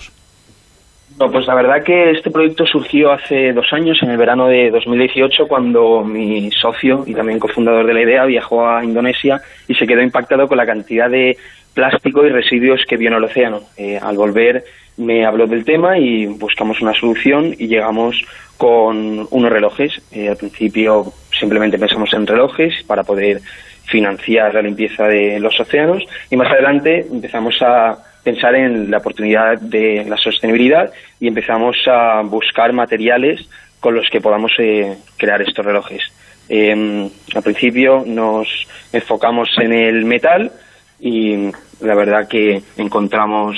[1.20, 4.70] No, pues la verdad que este proyecto surgió hace dos años, en el verano de
[4.70, 9.88] 2018, cuando mi socio y también cofundador de la idea viajó a Indonesia y se
[9.88, 11.36] quedó impactado con la cantidad de
[11.74, 13.62] plástico y residuos que vio en el océano.
[13.78, 14.64] Eh, al volver
[14.98, 18.22] me habló del tema y buscamos una solución y llegamos
[18.58, 20.00] con unos relojes.
[20.12, 23.42] Eh, al principio simplemente pensamos en relojes para poder
[23.86, 29.58] financiar la limpieza de los océanos y más adelante empezamos a pensar en la oportunidad
[29.58, 33.40] de la sostenibilidad y empezamos a buscar materiales
[33.80, 36.02] con los que podamos eh, crear estos relojes.
[36.50, 38.50] Em, al principio nos
[38.92, 40.52] enfocamos en el metal
[41.00, 41.38] y
[41.80, 43.56] la verdad que encontramos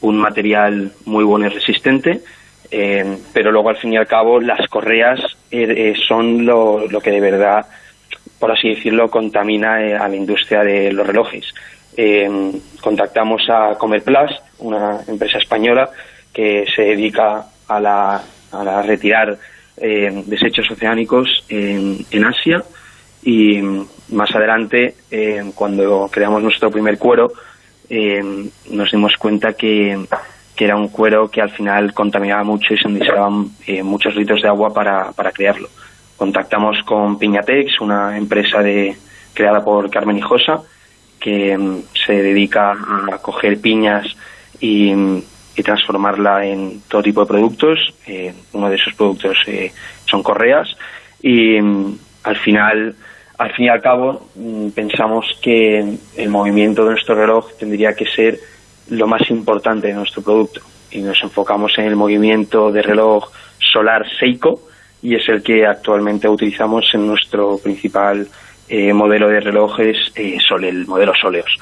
[0.00, 2.20] un material muy bueno y resistente,
[2.70, 7.02] em, pero luego al fin y al cabo las correas eh, eh, son lo, lo,
[7.02, 7.66] que de verdad,
[8.38, 11.44] por así decirlo, contamina a la industria de los relojes.
[11.96, 15.88] Eh, contactamos a Comerplus, una empresa española
[16.32, 19.38] que se dedica a, la, a retirar
[19.78, 22.62] eh, desechos oceánicos en, Asia
[23.22, 23.62] y
[24.10, 27.32] más adelante, eh, cuando creamos nuestro primer cuero,
[28.70, 29.98] nos dimos cuenta que,
[30.58, 33.50] era un cuero que al final contaminaba mucho y se necesitaban
[33.84, 35.68] muchos litros de agua para, para crearlo.
[36.16, 38.96] Contactamos con Piñatex, una empresa de,
[39.34, 40.62] creada por Carmen Hijosa,
[41.20, 42.72] que mm, se dedica
[43.12, 44.06] a coger piñas
[44.60, 44.92] y,
[45.64, 47.94] transformarla en todo tipo de productos.
[48.06, 49.72] Eh, uno de esos productos eh,
[50.04, 50.68] son correas
[51.22, 52.94] y mm, al final,
[53.38, 58.06] al fin y al cabo, mm, pensamos que el movimiento de nuestro reloj tendría que
[58.06, 58.38] ser
[58.90, 64.06] lo más importante de nuestro producto y nos enfocamos en el movimiento de reloj solar
[64.18, 64.60] Seiko
[65.02, 68.26] y es el que actualmente utilizamos en nuestro principal
[68.68, 71.58] eh, modelo de relojes eh, el modelo Soleos.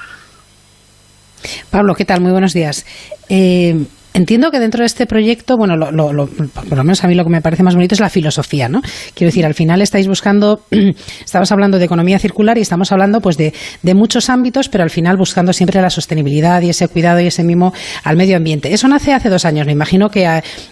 [1.69, 2.21] Pablo, ¿qué tal?
[2.21, 2.85] Muy buenos días.
[3.29, 3.75] Eh,
[4.13, 7.29] entiendo que dentro de este proyecto, bueno, lo, por lo menos a mí lo que
[7.29, 8.81] me parece más bonito es la filosofía, ¿no?
[9.13, 10.61] Quiero decir, al final estáis buscando,
[11.23, 14.89] estamos hablando de economía circular y estamos hablando pues de, de, muchos ámbitos, pero al
[14.89, 18.73] final buscando siempre la sostenibilidad y ese cuidado y ese mimo al medio ambiente.
[18.73, 20.25] Eso nace hace dos años, me imagino que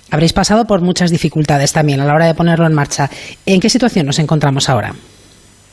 [0.10, 3.10] habréis pasado por muchas dificultades también a la hora de ponerlo en marcha.
[3.46, 4.94] ¿En qué situación nos encontramos ahora?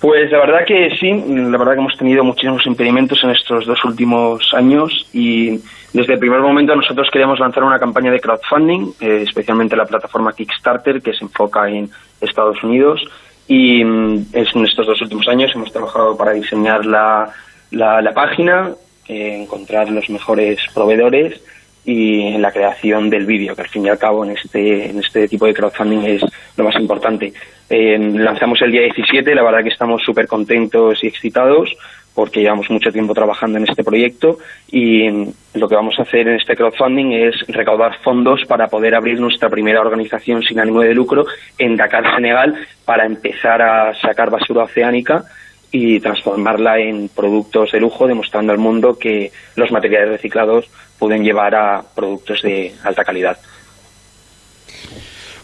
[0.01, 3.85] Pues la verdad que sí, la verdad que hemos tenido muchísimos impedimentos en estos dos
[3.85, 5.61] últimos años y
[5.93, 10.33] desde el primer momento nosotros queríamos lanzar una campaña de crowdfunding, eh, especialmente la plataforma
[10.33, 13.03] Kickstarter que se enfoca en Estados Unidos.
[13.47, 17.31] Y mm, en estos dos últimos años hemos trabajado para diseñar la,
[17.71, 18.71] la, página,
[19.07, 21.43] eh, encontrar los mejores proveedores
[21.85, 24.99] y en la creación del vídeo, que al fin y al cabo en este, en
[24.99, 26.23] este tipo de crowdfunding es
[26.57, 27.33] lo más importante.
[27.69, 31.77] Eh, lanzamos el día 17, la verdad que estamos súper contentos y excitados
[32.15, 34.39] porque llevamos mucho tiempo trabajando en este proyecto
[34.71, 35.09] y
[35.55, 39.49] lo que vamos a hacer en este crowdfunding es recaudar fondos para poder abrir nuestra
[39.49, 41.25] primera organización sin ánimo de lucro
[41.57, 45.25] en Dakar, Senegal, para empezar a sacar basura oceánica
[45.73, 50.69] y transformarla en productos de lujo, demostrando al mundo que los materiales reciclados
[51.01, 53.37] pueden llevar a productos de alta calidad.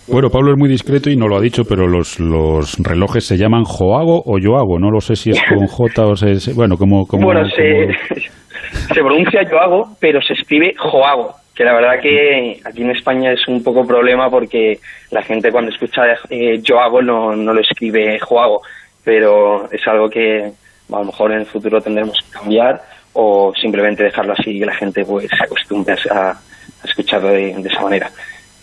[0.07, 3.37] Bueno, Pablo es muy discreto y no lo ha dicho, pero los, los relojes se
[3.37, 4.79] llaman Joago o Yoago.
[4.79, 7.89] No lo sé si es con J o se, bueno, como, como bueno, se,
[8.95, 13.49] se pronuncia Yoago, pero se escribe Joago que la verdad que aquí en España es
[13.49, 14.75] un poco problema porque
[15.11, 18.61] la gente cuando escucha eh, yo hago no, no lo escribe Joago
[19.03, 20.53] pero es algo que
[20.93, 22.83] a lo mejor en el futuro tendremos que cambiar
[23.19, 26.39] o simplemente dejarlo así y la gente pues se acostumbre a,
[26.85, 28.11] escucharlo de esa manera.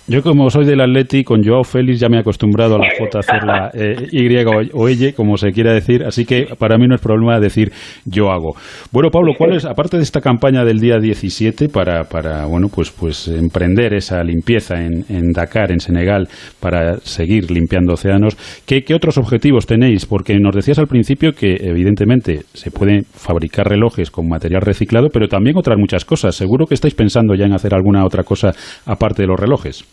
[0.06, 3.20] Yo como soy del Atleti, con Joao Félix ya me he acostumbrado a la J
[3.20, 4.36] hacer la eh, Y
[4.74, 7.72] o Y, como se quiera decir, así que para mí no es problema decir
[8.04, 8.54] yo hago.
[8.92, 12.92] Bueno, Pablo, ¿cuál es, aparte de esta campaña del día 17 para, para bueno, pues,
[12.92, 16.28] pues emprender esa limpieza en, en Dakar, en Senegal,
[16.60, 18.36] para seguir limpiando océanos,
[18.66, 20.06] ¿qué, ¿qué otros objetivos tenéis?
[20.06, 25.30] Porque nos decías al principio que evidentemente se pueden fabricar relojes con material reciclado, pero
[25.30, 26.36] también otras muchas cosas.
[26.36, 28.52] Seguro que estáis pensando ya en hacer alguna otra cosa
[28.86, 29.86] aparte de los relojes.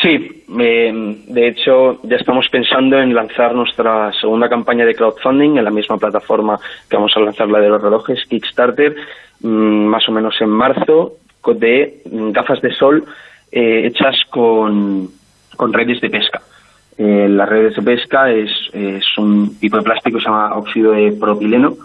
[0.00, 5.70] Sí, de hecho ya estamos pensando en lanzar nuestra segunda campaña de crowdfunding en la
[5.70, 6.58] misma plataforma
[6.88, 8.96] que vamos a lanzar la de los relojes, Kickstarter,
[9.40, 11.16] mm, más o menos en marzo,
[11.54, 13.04] de gafas de sol
[13.50, 15.10] eh, hechas con,
[15.72, 16.40] redes de pesca.
[16.96, 20.92] Eh, las redes de pesca es, es un tipo de plástico que se llama óxido
[20.92, 21.76] de propileno,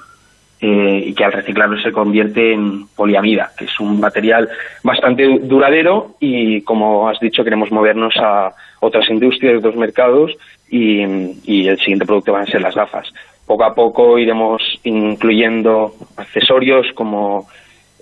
[0.67, 4.49] eh, y que al reciclarlo se convierte en poliamida, que es un material
[4.82, 10.32] bastante duradero y, como has dicho, queremos movernos a otras industrias, otros mercados
[10.67, 13.13] y, el siguiente producto van a ser las gafas.
[13.45, 17.47] Poco a poco iremos incluyendo accesorios como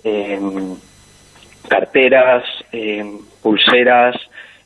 [0.02, 0.74] em,
[1.68, 4.16] carteras, em, pulseras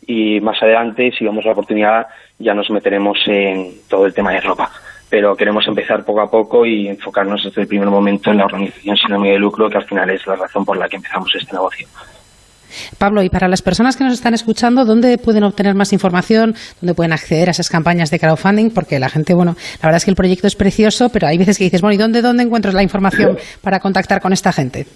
[0.07, 2.07] y más adelante, si vemos la oportunidad,
[2.39, 4.71] ya nos meteremos en todo el tema de ropa
[5.11, 8.97] pero queremos empezar poco a poco y enfocarnos desde el primer momento en la organización
[8.97, 11.53] sin ánimo de lucro, que al final es la razón por la que empezamos este
[11.53, 11.89] negocio.
[12.99, 16.55] Pablo, y para las personas que nos están escuchando, ¿dónde pueden obtener más información?
[16.81, 18.71] ¿Dónde pueden acceder a esas campañas de crowdfunding?
[18.71, 21.59] Porque la gente, bueno, la verdad es que el proyecto es precioso, pero hay veces
[21.59, 24.87] que dices, bueno, ¿y dónde, dónde encuentras la información para contactar con esta gente?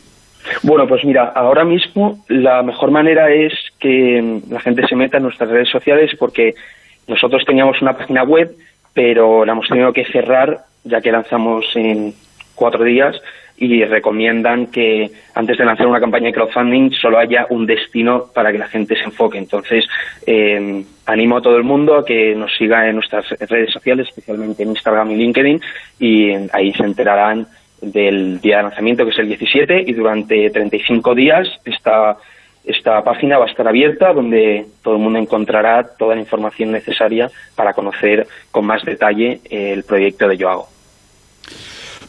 [0.63, 5.23] Bueno, pues mira, ahora mismo la mejor manera es que la gente se meta en
[5.23, 6.55] nuestras redes sociales porque
[7.07, 8.51] nosotros teníamos una página web
[8.95, 12.15] pero la hemos tenido que cerrar ya que lanzamos en
[12.55, 13.21] cuatro días
[13.57, 18.51] y recomiendan que antes de lanzar una campaña de crowdfunding solo haya un destino para
[18.51, 19.39] que la gente se enfoque.
[19.39, 19.87] Entonces,
[20.27, 24.65] eh, animo a todo el mundo a que nos siga en nuestras redes sociales, especialmente
[24.65, 25.61] en Instagram y LinkedIn,
[26.01, 27.47] y ahí se enterarán
[27.81, 32.17] del día de lanzamiento, que es el 17, y durante 35 días está
[32.65, 37.31] esta página va a estar abierta donde todo el mundo encontrará toda la información necesaria
[37.55, 40.69] para conocer con más detalle el proyecto de Yo Hago.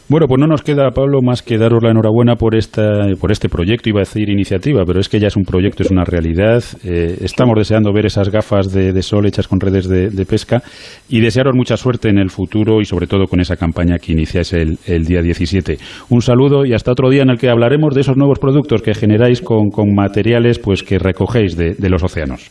[0.08, 3.48] Bueno, pues no nos queda, Pablo, más que daros la enhorabuena por, esta, por este
[3.48, 6.62] proyecto, iba a decir iniciativa, pero es que ya es un proyecto, es una realidad.
[6.84, 10.62] Eh, estamos deseando ver esas gafas de, sol hechas con redes de, pesca
[11.08, 14.52] y desearos mucha suerte en el futuro y sobre todo con esa campaña que iniciáis
[14.52, 15.76] el, día 17.
[16.10, 18.94] Un saludo y hasta otro día en el que hablaremos de esos nuevos productos que
[18.94, 22.50] generáis con, con materiales pues que recogéis de, los océanos.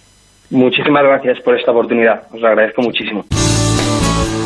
[0.52, 3.24] Muchísimas gracias por esta oportunidad, os agradezco muchísimo.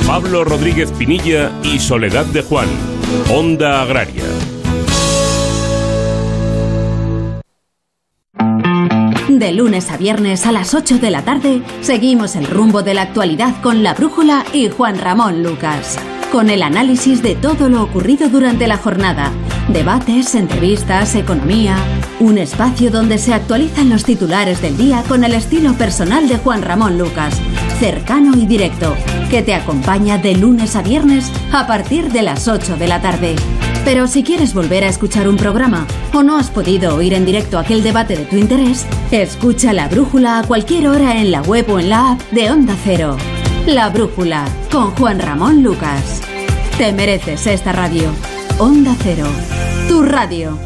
[0.07, 2.69] Pablo Rodríguez Pinilla y Soledad de Juan,
[3.29, 4.23] Onda Agraria.
[9.27, 13.01] De lunes a viernes a las 8 de la tarde, seguimos el rumbo de la
[13.01, 15.99] actualidad con la brújula y Juan Ramón Lucas
[16.31, 19.31] con el análisis de todo lo ocurrido durante la jornada.
[19.69, 21.77] Debates, entrevistas, economía.
[22.19, 26.61] Un espacio donde se actualizan los titulares del día con el estilo personal de Juan
[26.61, 27.35] Ramón Lucas,
[27.79, 28.95] cercano y directo,
[29.29, 33.35] que te acompaña de lunes a viernes a partir de las 8 de la tarde.
[33.85, 37.57] Pero si quieres volver a escuchar un programa o no has podido oír en directo
[37.57, 41.79] aquel debate de tu interés, escucha la brújula a cualquier hora en la web o
[41.79, 43.17] en la app de Onda Cero.
[43.67, 46.21] La Brújula con Juan Ramón Lucas.
[46.77, 48.09] Te mereces esta radio.
[48.59, 49.25] Onda Cero,
[49.89, 50.57] tu radio.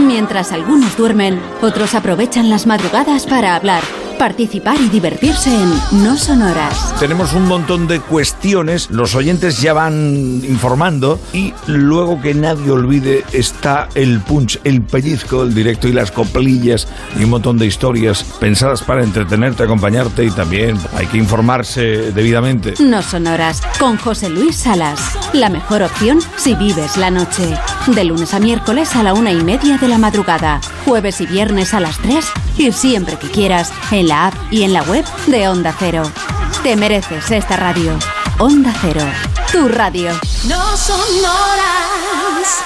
[0.00, 3.82] Mientras algunos duermen, otros aprovechan las madrugadas para hablar
[4.18, 6.94] participar y divertirse en No Sonoras.
[6.98, 13.24] Tenemos un montón de cuestiones, los oyentes ya van informando y luego que nadie olvide
[13.32, 18.24] está el punch, el pellizco, el directo y las coplillas y un montón de historias
[18.40, 22.74] pensadas para entretenerte, acompañarte y también hay que informarse debidamente.
[22.80, 25.00] No Sonoras con José Luis Salas.
[25.32, 27.54] La mejor opción si vives la noche.
[27.86, 30.60] De lunes a miércoles a la una y media de la madrugada.
[30.84, 32.26] Jueves y viernes a las tres
[32.56, 36.02] y siempre que quieras en la app y en la web de Onda Cero.
[36.62, 37.92] Te mereces esta radio.
[38.38, 39.04] Onda Cero,
[39.52, 40.10] tu radio.
[40.48, 42.64] No son horas.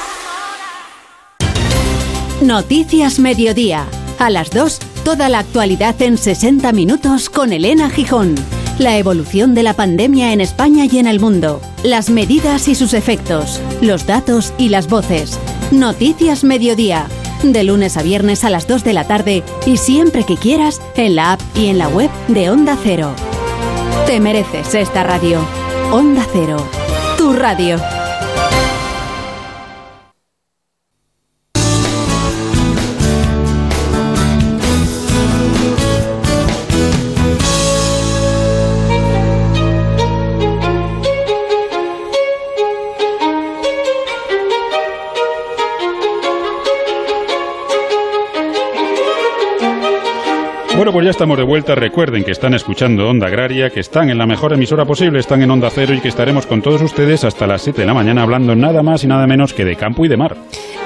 [2.41, 3.87] Noticias Mediodía.
[4.21, 8.37] A las 2, toda la actualidad en 60 minutos con Elena Gijón.
[8.79, 11.61] La evolución de la pandemia en España y en el mundo.
[11.83, 13.61] Las medidas y sus efectos.
[13.81, 15.39] Los datos y las voces.
[15.73, 17.09] Noticias Mediodía
[17.51, 21.17] de lunes a viernes a las 2 de la tarde y siempre que quieras en
[21.17, 23.15] la app y en la web de Onda Cero.
[24.07, 25.41] Te mereces esta radio.
[25.91, 26.65] Onda Cero,
[27.19, 27.79] tu radio.
[50.83, 51.77] Bueno, pues ya estamos de vuelta.
[51.77, 55.49] Recuerden que están escuchando Onda Agraria, que están en la mejor emisora posible, están en
[55.49, 58.57] Onda Cero y que estaremos con todos ustedes hasta las 7 de la mañana hablando
[58.57, 60.37] nada más y nada menos que de campo y de mar.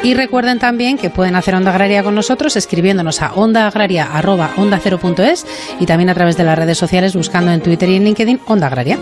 [0.02, 5.46] Y recuerden también que pueden hacer Onda Agraria con nosotros escribiéndonos a ondaagraria.ondacero.es
[5.80, 8.66] y también a través de las redes sociales buscando en Twitter y en LinkedIn Onda
[8.66, 8.98] Agraria.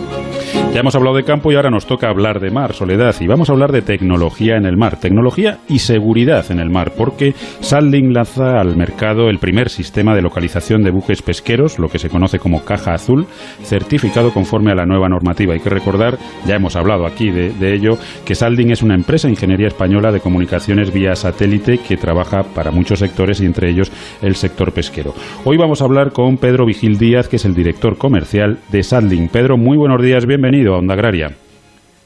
[0.75, 3.49] Ya hemos hablado de campo y ahora nos toca hablar de mar, Soledad, y vamos
[3.49, 8.13] a hablar de tecnología en el mar, tecnología y seguridad en el mar, porque Salding
[8.13, 12.39] lanza al mercado el primer sistema de localización de buques pesqueros, lo que se conoce
[12.39, 13.25] como caja azul,
[13.63, 15.53] certificado conforme a la nueva normativa.
[15.53, 19.33] Hay que recordar, ya hemos hablado aquí de, ello, que Salding es una empresa de
[19.35, 24.35] ingeniería española de comunicaciones vía satélite que trabaja para muchos sectores y entre ellos el
[24.35, 25.13] sector pesquero.
[25.45, 29.29] Hoy vamos a hablar con Pedro Vigil Díaz, que es el director comercial de Salding.
[29.29, 31.29] Pedro, muy buenos días, bienvenido a Onda Agraria.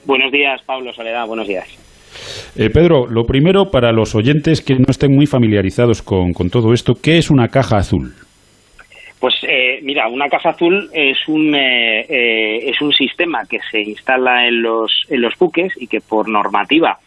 [0.06, 1.68] Buenos días, Pablo Soledad, buenos días.
[2.56, 6.74] Eh, Pedro, lo primero para los oyentes que no estén muy familiarizados con, con todo
[6.74, 8.14] esto, ¿qué es una caja azul?
[9.20, 13.82] Pues eh, mira, una caja azul es un eh, eh, es un sistema que se
[13.82, 16.98] instala en los en los buques y que por normativa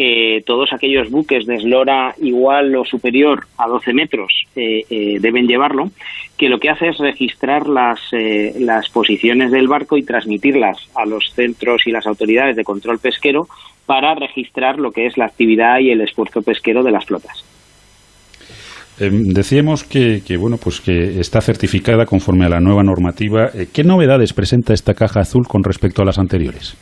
[0.00, 5.48] eh, todos aquellos buques de eslora igual o superior a 12 metros eh, eh, deben
[5.48, 5.90] llevarlo,
[6.38, 11.04] que lo que hace es registrar las, eh, las posiciones del barco y transmitirlas a
[11.04, 13.48] los centros y las autoridades de control pesquero
[13.86, 17.44] para registrar lo que es la actividad y el esfuerzo pesquero de las flotas.
[18.98, 23.50] Decíamos que, bueno, pues que está certificada conforme a la nueva normativa.
[23.72, 26.76] ¿Qué novedades presenta esta caja azul con respecto a las anteriores?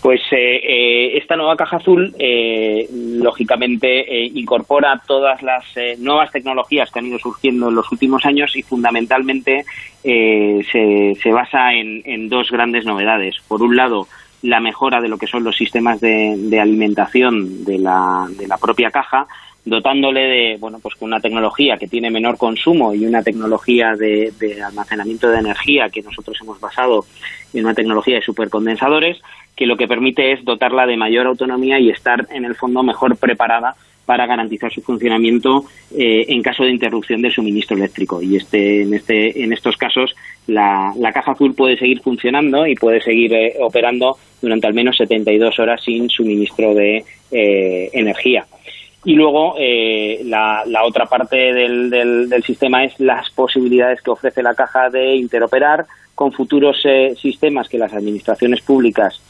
[0.00, 5.64] Pues eh, eh, esta nueva caja azul, eh, lógicamente, incorpora todas las
[5.98, 9.64] nuevas tecnologías que han ido surgiendo en los últimos años y fundamentalmente
[10.02, 13.36] se, se, basa en, en, dos grandes novedades.
[13.46, 14.06] Por un lado,
[14.42, 18.56] la mejora de lo que son los sistemas de, de alimentación de la, de la
[18.58, 19.26] propia caja,
[19.64, 24.32] dotándole de bueno pues con una tecnología que tiene menor consumo y una tecnología de,
[24.38, 27.04] de, almacenamiento de energía que nosotros hemos basado
[27.54, 29.20] en una tecnología de supercondensadores
[29.56, 33.16] que lo que permite es dotarla de mayor autonomía y estar en el fondo mejor
[33.16, 35.64] preparada para garantizar su funcionamiento
[35.96, 38.20] eh, en caso de interrupción del suministro eléctrico.
[38.20, 40.14] Y este en este en estos casos
[40.46, 44.96] la, la caja azul puede seguir funcionando y puede seguir eh, operando durante al menos
[44.96, 48.44] 72 horas sin suministro de eh, energía
[49.04, 54.42] y luego eh, la, otra parte del, del, del, sistema es las posibilidades que ofrece
[54.42, 59.20] la caja de interoperar con futuros eh, sistemas que las administraciones públicas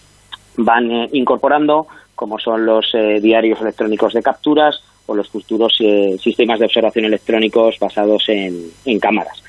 [0.56, 6.16] van eh, incorporando, como son los eh, diarios electrónicos de capturas o los futuros eh,
[6.20, 9.42] sistemas de observación electrónicos basados en cámaras.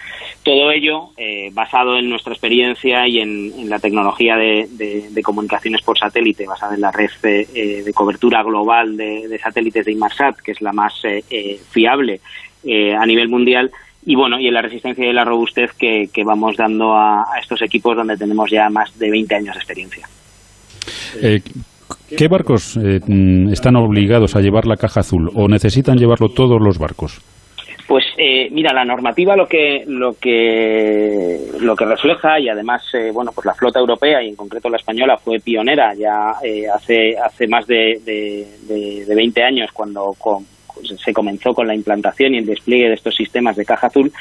[0.43, 6.45] Todo ello eh, basado en nuestra experiencia y en, la tecnología de, comunicaciones por satélite,
[6.45, 10.73] basada en la red eh, de cobertura global de, satélites de Inmarsat, que es la
[10.73, 12.19] más eh, fiable
[12.97, 13.71] a nivel mundial,
[14.05, 17.61] y bueno, y en la resistencia y la robustez que, vamos dando a, a, estos
[17.61, 20.07] equipos donde tenemos ya más de 20 años de experiencia.
[21.21, 21.41] Eh,
[22.17, 22.99] ¿Qué barcos eh,
[23.51, 27.21] están obligados a llevar la caja azul o necesitan llevarlo todos los barcos?
[27.87, 33.11] Pues eh, mira, la normativa lo que lo que lo que refleja y además eh,
[33.11, 37.17] bueno pues la flota europea y en concreto la española fue pionera ya eh, hace
[37.17, 40.15] hace más de, de, de, 20 años cuando
[40.81, 44.11] se comenzó con la implantación y el despliegue de estos sistemas de caja azul.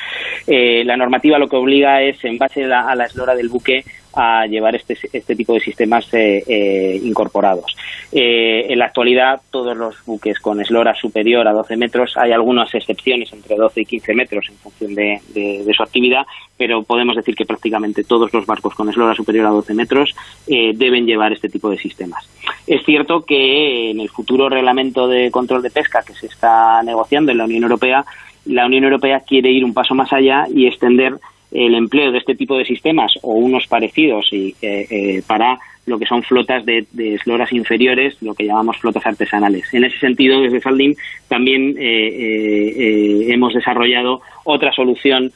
[0.47, 3.85] la normativa lo que obliga es en base a la eslora del buque
[4.15, 7.77] a llevar este, este tipo de sistemas eh, eh, incorporados.
[8.13, 12.75] Eh, en la actualidad, todos los buques con eslora superior a 12 metros, hay algunas
[12.75, 17.47] excepciones entre 12 y 15 metros en función de, su actividad, pero podemos decir que
[17.47, 20.15] prácticamente todos los barcos con eslora superior a 12 metros
[20.47, 22.29] deben llevar este tipo de sistemas.
[22.67, 27.33] Es cierto que en el futuro reglamento de control de pesca que se está negociando
[27.33, 28.05] en la Unión Europea,
[28.45, 31.19] la Unión Europea quiere ir un paso más allá y extender
[31.53, 35.99] el empleo de este tipo de sistemas o unos parecidos y, eh, eh, para lo
[35.99, 39.65] que son flotas de, esloras inferiores, lo que llamamos flotas artesanales.
[39.75, 40.95] En ese sentido, desde Saldin
[41.29, 45.33] también eh, hemos desarrollado otra solución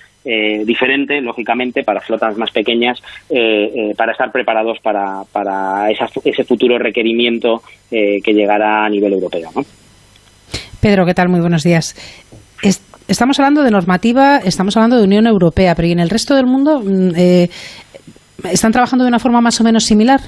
[0.64, 3.00] diferente, lógicamente, para flotas más pequeñas,
[3.96, 9.50] para estar preparados para, para ese futuro requerimiento que llegará a nivel europeo.
[10.80, 11.28] Pedro, ¿qué tal?
[11.28, 11.96] Muy buenos días.
[13.08, 16.46] Estamos hablando de normativa, estamos hablando de Unión Europea, pero ¿y en el resto del
[16.46, 17.48] mundo mm, eh,
[18.50, 20.18] están trabajando de una forma más o menos similar?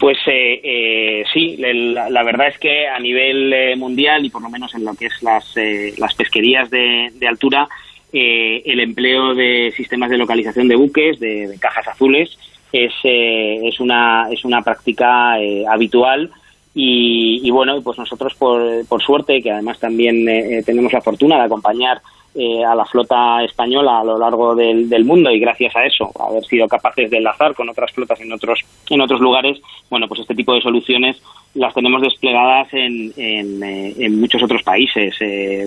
[0.00, 4.74] Pues eh, eh, sí, la, verdad es que a nivel mundial y por lo menos
[4.74, 5.54] en lo que es las,
[5.98, 7.66] las pesquerías de, altura,
[8.12, 12.38] el empleo de sistemas de localización de buques, de, de cajas azules,
[12.72, 15.34] es, es, una, es una práctica
[15.70, 16.30] habitual
[16.78, 21.36] y, bueno, pues nosotros por, por, suerte, que además también eh, eh, tenemos la fortuna
[21.36, 22.02] de acompañar
[22.34, 26.12] eh, a la flota española a lo largo del, del, mundo y gracias a eso
[26.20, 28.60] haber sido capaces de enlazar con otras flotas en otros
[28.90, 29.58] en otros lugares
[29.88, 31.16] bueno pues este tipo de soluciones
[31.54, 35.16] las tenemos desplegadas en, en, en muchos otros países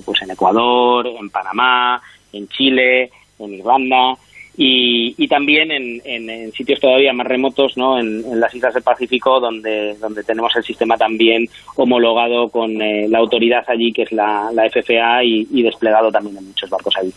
[0.05, 1.99] pues en Ecuador en Panamá
[2.33, 4.15] en Chile en Irlanda
[4.61, 7.97] y, también en, sitios todavía más remotos, ¿no?
[7.97, 11.47] En, las islas del Pacífico, donde, donde tenemos el sistema también
[11.77, 16.37] homologado con eh, la autoridad allí, que es la, la FFA, y, y, desplegado también
[16.37, 17.13] en muchos barcos allí.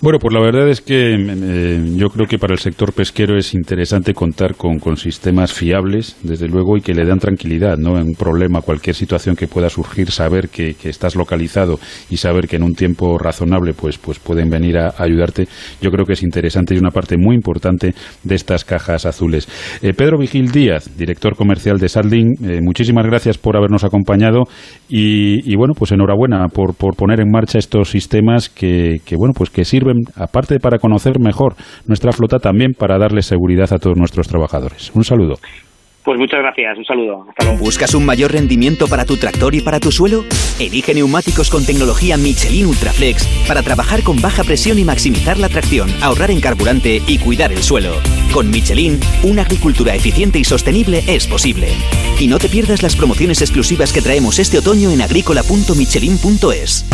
[0.00, 3.54] Bueno, pues la verdad es que eh, yo creo que para el sector pesquero es
[3.54, 7.98] interesante contar con, sistemas fiables, desde luego, y que le dan tranquilidad, ¿no?
[7.98, 11.78] En un problema, cualquier situación que pueda surgir, saber que, estás localizado
[12.10, 15.48] y saber que en un tiempo razonable, pues, pues pueden venir a, ayudarte.
[15.80, 19.48] Yo creo que es interesante y una parte muy importante de estas cajas azules.
[19.80, 24.42] Eh, Pedro Vigil Díaz, director comercial de Sarding, eh, muchísimas gracias por habernos acompañado
[24.88, 29.50] y, bueno, pues enhorabuena por, por poner en marcha estos sistemas que, que bueno, pues
[29.50, 29.83] que sirven
[30.16, 31.54] aparte para conocer mejor
[31.86, 34.90] nuestra flota, también para darle seguridad a todos nuestros trabajadores.
[34.94, 35.34] Un saludo.
[36.04, 37.26] Pues muchas gracias, un saludo.
[37.58, 40.22] ¿Buscas un mayor rendimiento para tu tractor y para tu suelo?
[40.60, 45.88] Elige neumáticos con tecnología Michelin Ultraflex para trabajar con baja presión y maximizar la tracción,
[46.02, 47.92] ahorrar en carburante y cuidar el suelo.
[48.34, 51.68] Con Michelin, una agricultura eficiente y sostenible es posible.
[52.20, 56.84] Y no te pierdas las promociones exclusivas que traemos este otoño en agrícola.michelin.es.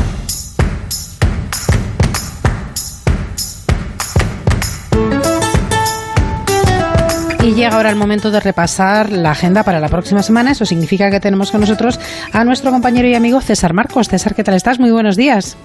[7.70, 10.50] llega ahora el momento de repasar la agenda para la próxima semana.
[10.50, 12.00] Eso significa que tenemos con nosotros
[12.32, 14.08] a nuestro compañero y amigo César Marcos.
[14.08, 14.80] César, ¿qué tal estás?
[14.80, 15.56] Muy buenos días.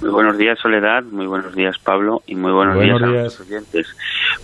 [0.00, 1.04] Muy buenos días, Soledad.
[1.04, 2.22] Muy buenos días, Pablo.
[2.26, 3.86] Y muy buenos, días, a los oyentes.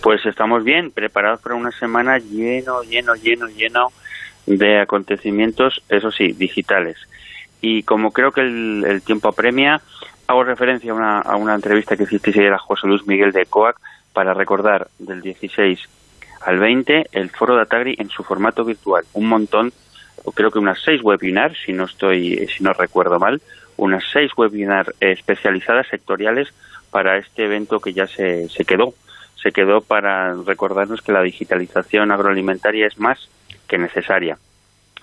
[0.01, 3.87] Pues estamos bien, preparados para una semana lleno, lleno, lleno, lleno
[4.45, 6.97] de acontecimientos, eso sí, digitales.
[7.59, 9.81] Y como creo que el, tiempo apremia,
[10.27, 13.45] hago referencia a una, a una entrevista que hiciste ayer a José Luis Miguel de
[13.45, 13.77] COAC
[14.13, 15.79] para recordar del 16
[16.41, 19.03] al 20 el foro de Atagri en su formato virtual.
[19.13, 19.73] Un montón,
[20.33, 23.41] creo que unas seis webinars, si no estoy, si no recuerdo mal,
[23.77, 26.53] unas seis webinars especializadas sectoriales
[26.91, 28.93] para este evento que ya se, se quedó.
[29.41, 33.29] Se quedó para recordarnos que la digitalización agroalimentaria es más
[33.67, 34.37] que necesaria.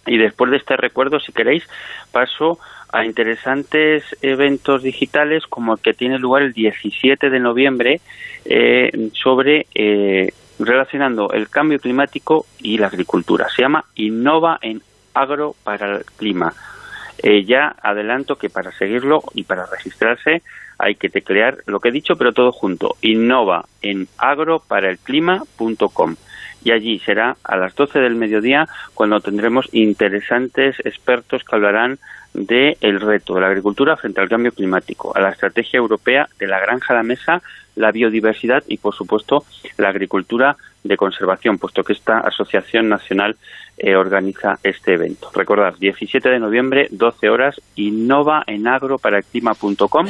[0.06, 1.64] Y después de este recuerdo, si queréis,
[2.12, 2.58] paso
[2.92, 8.00] a interesantes eventos digitales como el que tiene lugar el 17 de noviembre
[8.44, 13.48] eh, sobre eh, relacionando el cambio climático y la agricultura.
[13.54, 14.82] Se llama Innova en
[15.14, 16.52] Agro para el Clima.
[17.22, 20.42] Eh, ya adelanto que para seguirlo y para registrarse
[20.78, 22.96] hay que teclear lo que he dicho, pero todo junto.
[23.00, 26.16] Innova en agro para el clima.com.
[26.62, 31.98] Y allí será a las 12 del mediodía cuando tendremos interesantes expertos que hablarán
[32.34, 36.46] del el reto de la agricultura frente al cambio climático, a la estrategia europea de
[36.46, 37.42] la granja a la mesa
[37.76, 39.44] la biodiversidad y, por supuesto,
[39.78, 43.36] la agricultura de conservación, puesto que esta Asociación Nacional
[43.78, 45.30] eh, organiza este evento.
[45.34, 50.06] Recordad, 17 de noviembre, 12 horas, innova en agroparaClima.com,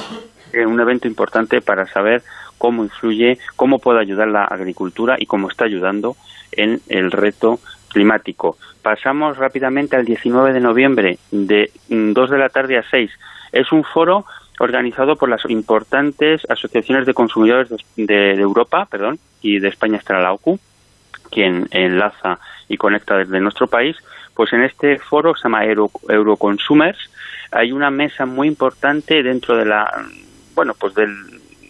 [0.53, 2.23] eh, un evento importante para saber
[2.59, 6.17] cómo influye, cómo puede ayudar la agricultura y cómo está ayudando
[6.53, 7.59] en el reto
[7.89, 8.57] climático.
[8.83, 13.11] Pasamos rápidamente al 19 de noviembre, de 2 de la tarde a 6.
[13.53, 14.25] Es un foro
[14.59, 20.33] organizado por las importantes asociaciones de consumidores de, Europa perdón, y de España está la
[20.33, 20.59] OCU,
[21.31, 22.39] quien enlaza
[22.69, 23.97] y conecta desde nuestro país,
[24.35, 26.99] pues en este foro se llama Euroconsumers,
[27.53, 29.91] hay una mesa muy importante dentro de la,
[30.55, 31.15] bueno, pues del,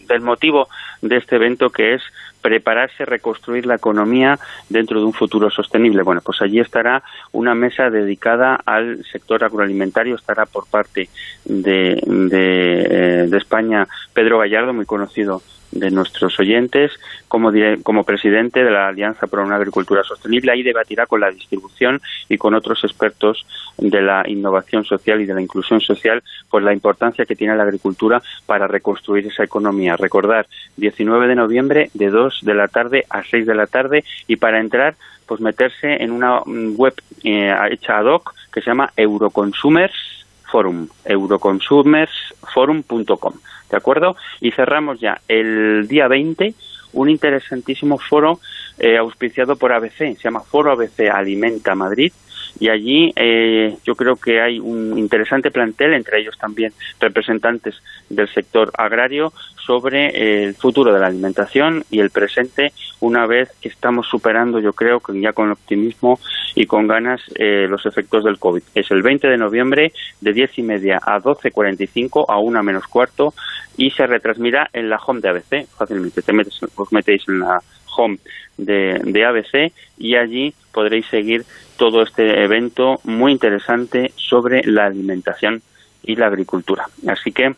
[0.07, 0.67] del motivo
[1.01, 2.01] de este evento que es
[2.47, 4.39] prepararse, reconstruir la economía
[4.69, 6.01] dentro de un futuro sostenible.
[6.01, 11.09] Bueno, pues allí estará una mesa dedicada al sector agroalimentario, estará por parte
[11.43, 15.41] de, de, eh, de España Pedro Gallardo, muy conocido
[15.79, 16.91] de nuestros oyentes
[17.27, 17.51] como,
[17.83, 20.51] como presidente de la Alianza por una Agricultura Sostenible.
[20.51, 23.45] Ahí debatirá con la distribución y con otros expertos
[23.77, 27.63] de la innovación social y de la inclusión social, pues la importancia que tiene la
[27.63, 29.95] agricultura para reconstruir esa economía.
[29.95, 30.47] Recordar,
[30.77, 34.59] 19 de noviembre de 2 de la tarde a 6 de la tarde y para
[34.59, 40.17] entrar, pues meterse en una web eh, hecha ad hoc que se llama Euroconsumers
[40.49, 43.33] Forum, euroconsumersforum.com.
[43.69, 44.15] ¿De acuerdo?
[44.41, 45.19] Y cerramos ya.
[45.27, 46.53] El día 20
[46.93, 48.39] un interesantísimo foro
[48.79, 52.11] eh, auspiciado por ABC, se llama Foro ABC Alimenta Madrid,
[52.59, 57.75] y allí eh, yo creo que hay un interesante plantel, entre ellos también representantes
[58.09, 59.33] del sector agrario,
[59.67, 64.71] sobre el futuro de la alimentación y el presente, una vez que estamos superando, yo
[64.71, 66.19] creo que ya con optimismo
[66.55, 68.63] y con ganas, eh, los efectos del COVID.
[68.73, 69.91] Es el 20 de noviembre
[70.21, 73.33] de 10 y media a 12.45 a 1 menos cuarto
[73.75, 75.67] y se retransmirá en la home de ABC.
[75.77, 77.61] Fácilmente te metes, os metéis en la
[77.97, 78.19] home
[78.57, 81.43] de, de ABC y allí podréis seguir
[81.77, 85.61] todo este evento muy interesante sobre la alimentación
[86.03, 86.87] y la agricultura.
[87.07, 87.55] Así que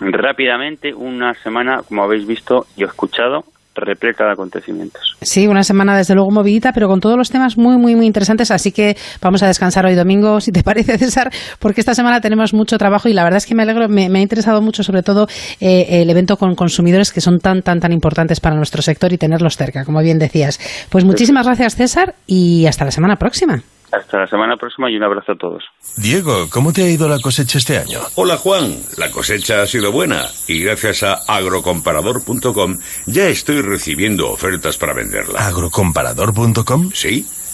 [0.00, 3.44] rápidamente, una semana, como habéis visto y escuchado,
[3.74, 5.16] repleta de acontecimientos.
[5.22, 8.50] Sí, una semana desde luego movidita, pero con todos los temas muy, muy, muy interesantes.
[8.50, 12.54] Así que vamos a descansar hoy domingo, si te parece, César, porque esta semana tenemos
[12.54, 15.26] mucho trabajo y la verdad es que me alegro, me, ha interesado mucho, sobre todo,
[15.60, 19.18] eh, el evento con consumidores que son tan, tan, tan importantes para nuestro sector y
[19.18, 20.58] tenerlos cerca, como bien decías.
[20.90, 23.62] Pues muchísimas gracias, César, y hasta la semana próxima.
[23.92, 25.64] Hasta la semana próxima y un abrazo a todos.
[25.96, 28.00] Diego, ¿cómo te ha ido la cosecha este año?
[28.14, 34.78] Hola Juan, la cosecha ha sido buena y gracias a agrocomparador.com ya estoy recibiendo ofertas
[34.78, 35.46] para venderla.
[35.46, 36.90] ¿Agrocomparador.com?
[36.94, 37.26] Sí.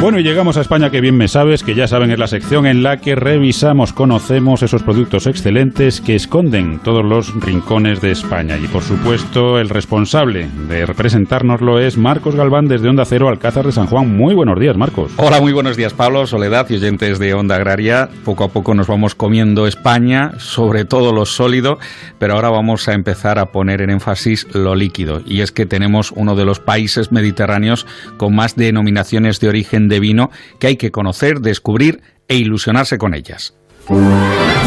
[0.00, 2.64] Bueno, y llegamos a España que bien me sabes, que ya saben es la sección
[2.64, 8.56] en la que revisamos, conocemos esos productos excelentes que esconden todos los rincones de España.
[8.56, 13.72] Y por supuesto, el responsable de representárnoslo es Marcos Galván desde Onda Cero, Alcázar de
[13.72, 14.16] San Juan.
[14.16, 15.12] Muy buenos días, Marcos.
[15.18, 18.08] Hola, muy buenos días, Pablo, Soledad y oyentes de Onda Agraria.
[18.24, 21.78] Poco a poco nos vamos comiendo España, sobre todo lo sólido,
[22.18, 25.20] pero ahora vamos a empezar a poner en énfasis lo líquido.
[25.26, 27.86] Y es que tenemos uno de los países mediterráneos
[28.16, 33.14] con más denominaciones de origen de vino que hay que conocer, descubrir e ilusionarse con
[33.14, 33.59] ellas.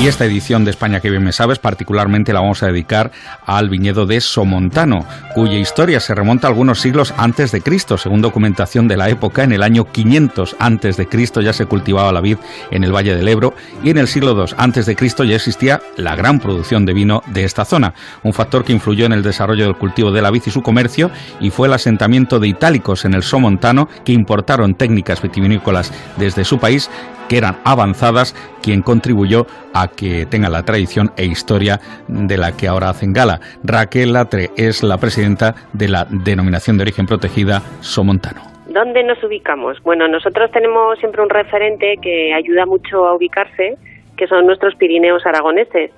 [0.03, 3.11] Y esta edición de España que bien me sabes particularmente la vamos a dedicar
[3.45, 7.97] al viñedo de Somontano, cuya historia se remonta a algunos siglos antes de Cristo.
[7.97, 12.11] Según documentación de la época, en el año 500 antes de Cristo ya se cultivaba
[12.11, 12.37] la vid
[12.71, 15.81] en el Valle del Ebro y en el siglo II antes de Cristo ya existía
[15.95, 17.93] la gran producción de vino de esta zona,
[18.23, 21.11] un factor que influyó en el desarrollo del cultivo de la vid y su comercio
[21.39, 26.59] y fue el asentamiento de itálicos en el Somontano que importaron técnicas vitivinícolas desde su
[26.59, 26.89] país
[27.27, 32.67] que eran avanzadas, quien contribuyó a que tenga la tradición e historia de la que
[32.67, 33.39] ahora hacen gala.
[33.63, 38.41] Raquel Latre es la presidenta de la denominación de origen protegida Somontano.
[38.67, 39.77] ¿Dónde nos ubicamos?
[39.83, 43.77] Bueno, nosotros tenemos siempre un referente que ayuda mucho a ubicarse,
[44.17, 45.91] que son nuestros Pirineos aragoneses.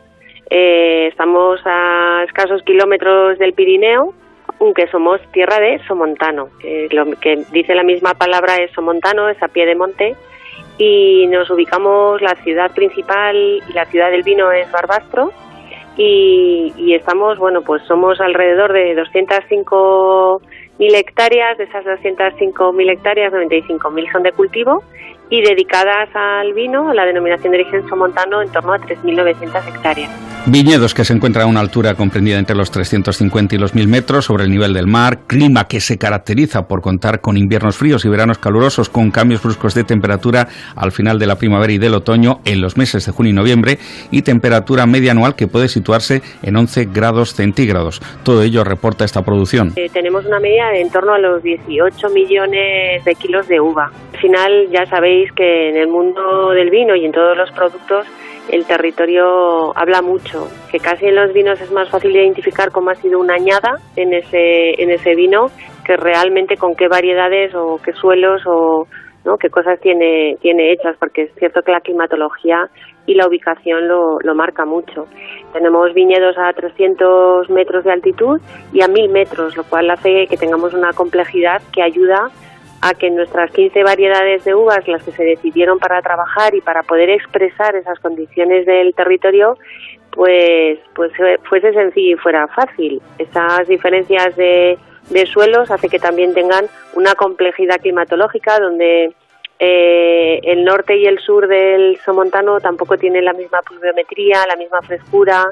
[0.49, 4.13] Eh, estamos a escasos kilómetros del Pirineo,
[4.59, 6.49] aunque somos tierra de Somontano,
[6.91, 10.15] lo que dice la misma palabra es Somontano, es a pie de monte,
[10.77, 15.31] y nos ubicamos, la ciudad principal y la ciudad del vino es Barbastro
[15.97, 20.41] y, estamos, bueno, pues somos alrededor de 205
[20.79, 24.83] hectáreas, de esas 205.000 hectáreas, 95.000 son de cultivo
[25.29, 30.11] y dedicadas al vino, la denominación de origen somontano, en torno a 3.900 hectáreas.
[30.47, 34.25] Viñedos que se encuentran a una altura comprendida entre los 350 y los 1000 metros
[34.25, 38.09] sobre el nivel del mar, clima que se caracteriza por contar con inviernos fríos y
[38.09, 42.41] veranos calurosos con cambios bruscos de temperatura al final de la primavera y del otoño
[42.45, 43.79] en los meses de junio y noviembre
[44.11, 47.99] y temperatura media anual que puede situarse en 11 grados centígrados.
[48.23, 49.73] Todo ello reporta esta producción.
[49.75, 53.89] Eh, tenemos una media de en torno a los 18 millones de kilos de uva.
[54.13, 58.05] Al final ya sabéis que en el mundo del vino y en todos los productos
[58.49, 62.95] el territorio habla mucho, que casi en los vinos es más fácil identificar cómo ha
[62.95, 65.47] sido una añada en ese, en ese vino
[65.85, 68.87] que realmente con qué variedades o qué suelos o
[69.23, 69.37] ¿no?
[69.37, 72.69] qué cosas tiene, tiene hechas, porque es cierto que la climatología
[73.07, 75.07] y la ubicación lo, lo marca mucho.
[75.53, 78.39] Tenemos viñedos a 300 metros de altitud
[78.73, 82.29] y a 1000 metros, lo cual hace que tengamos una complejidad que ayuda
[82.99, 87.09] que nuestras 15 variedades de uvas, las que se decidieron para trabajar y para poder
[87.09, 89.57] expresar esas condiciones del territorio,
[90.11, 91.11] pues, pues
[91.43, 93.01] fuese sencillo y fuera fácil.
[93.17, 94.77] Esas diferencias de,
[95.09, 99.13] de suelos hace que también tengan una complejidad climatológica donde
[99.59, 104.81] eh, el norte y el sur del Somontano tampoco tienen la misma pluviometría, la misma
[104.81, 105.45] frescura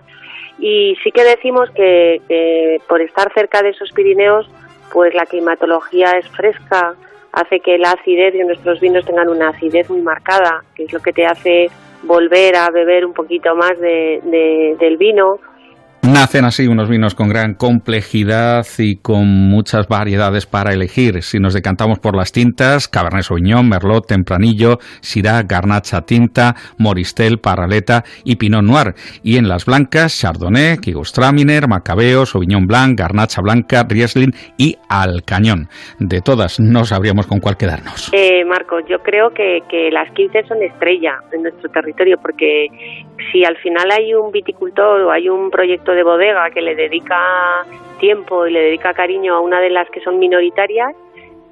[0.60, 4.50] y sí que decimos que, que por estar cerca de esos Pirineos
[4.92, 6.96] pues la climatología es fresca,
[7.34, 11.00] hace que la acidez de nuestros vinos tengan una acidez muy marcada, que es lo
[11.00, 11.70] que te hace
[12.04, 15.40] volver a beber un poquito más de, del vino
[16.04, 21.24] Nacen así unos vinos con gran complejidad y con muchas variedades para elegir.
[21.24, 28.04] Si nos decantamos por las tintas, Cabernet Sauvignon, Merlot, Tempranillo, Syrah, Garnacha Tinta, Moristel, Paraleta
[28.26, 28.96] y Pinot Noir.
[29.24, 35.70] Y en las blancas, Chardonnay, Kigustraminer, Macabeo, Sauvignon Blanc, Garnacha Blanca, Riesling y Alcañón.
[36.00, 38.12] De todas, no sabríamos con cuál quedarnos.
[38.12, 42.68] Eh, Marco, yo creo que, que las 15 son estrella en nuestro territorio porque
[43.32, 47.66] si al final hay un viticultor o hay un proyecto de bodega que le dedica
[48.00, 50.96] tiempo y le dedica cariño a una de las que son minoritarias,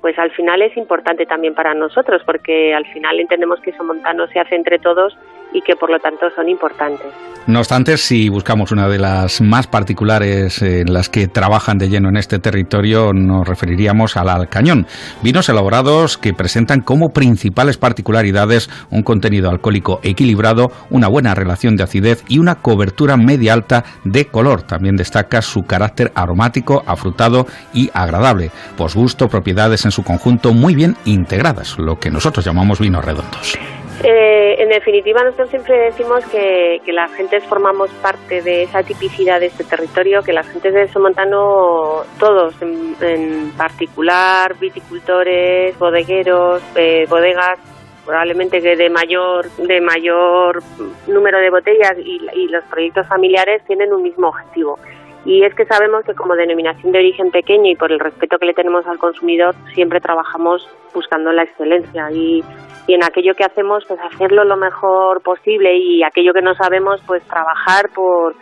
[0.02, 4.28] pues al final es importante también para nosotros, porque al final entendemos que eso montano
[4.28, 5.18] se hace entre todos
[5.54, 7.08] y que por lo tanto son importantes.
[7.48, 12.10] No obstante, si buscamos una de las más particulares en las que trabajan de lleno
[12.10, 14.86] en este territorio, nos referiríamos al Alcañón.
[15.24, 21.84] Vinos elaborados que presentan como principales particularidades un contenido alcohólico equilibrado, una buena relación de
[21.84, 24.62] acidez y una cobertura media alta de color.
[24.62, 28.52] También destaca su carácter aromático, afrutado y agradable.
[28.78, 33.58] Posgusto, propiedades en su conjunto muy bien integradas, lo que nosotros llamamos vinos redondos.
[34.04, 39.40] Eh, en definitiva, nosotros siempre decimos que, que las gentes formamos parte de esa tipicidad
[39.40, 47.60] de este territorio, que las gentes de Somontano, todos en, particular, viticultores, bodegueros, eh, bodegas,
[48.04, 50.64] probablemente que de mayor, de mayor
[51.08, 54.80] número de botellas y, y los proyectos familiares tienen un mismo objetivo.
[55.26, 58.48] Y es que sabemos que como denominación de origen pequeño y por el respeto que
[58.48, 62.12] le tenemos al consumidor, siempre trabajamos buscando la excelencia.
[62.12, 62.44] Y
[62.88, 65.78] y en aquello que hacemos pues hacerlo lo mejor posible.
[65.78, 68.36] Y aquello que no sabemos pues trabajar por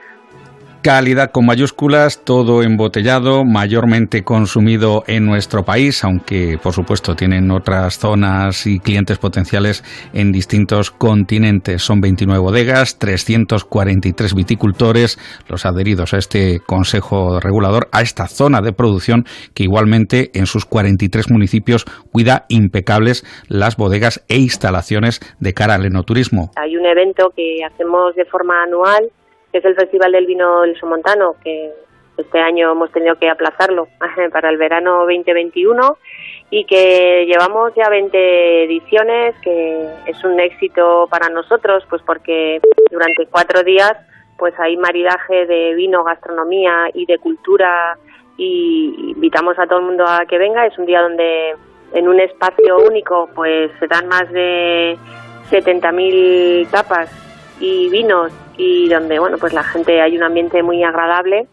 [0.81, 7.99] Calidad con mayúsculas, todo embotellado, mayormente consumido en nuestro país, aunque por supuesto tienen otras
[7.99, 11.81] zonas y clientes potenciales en distintos continentes.
[11.81, 15.19] Son 29 bodegas, 343 viticultores,
[15.49, 20.63] los adheridos a este Consejo Regulador, a esta zona de producción que igualmente en sus
[20.63, 26.51] 43 municipios cuida impecables las bodegas e instalaciones de cara al enoturismo.
[26.55, 29.09] Hay un evento que hacemos de forma anual
[29.51, 31.71] que es el Festival del Vino Somontano, que
[32.17, 33.87] este año hemos tenido que aplazarlo
[34.31, 35.97] para el verano 2021
[36.51, 42.59] y que llevamos ya 20 ediciones, que es un éxito para nosotros, pues porque
[42.91, 43.93] durante cuatro días
[44.37, 47.97] pues hay maridaje de vino, gastronomía y de cultura
[48.37, 50.65] y invitamos a todo el mundo a que venga.
[50.65, 51.55] Es un día donde
[51.93, 54.97] en un espacio único pues se dan más de
[55.51, 57.28] 70.000 tapas
[57.59, 61.47] y vinos y donde bueno pues la gente hay un ambiente muy agradable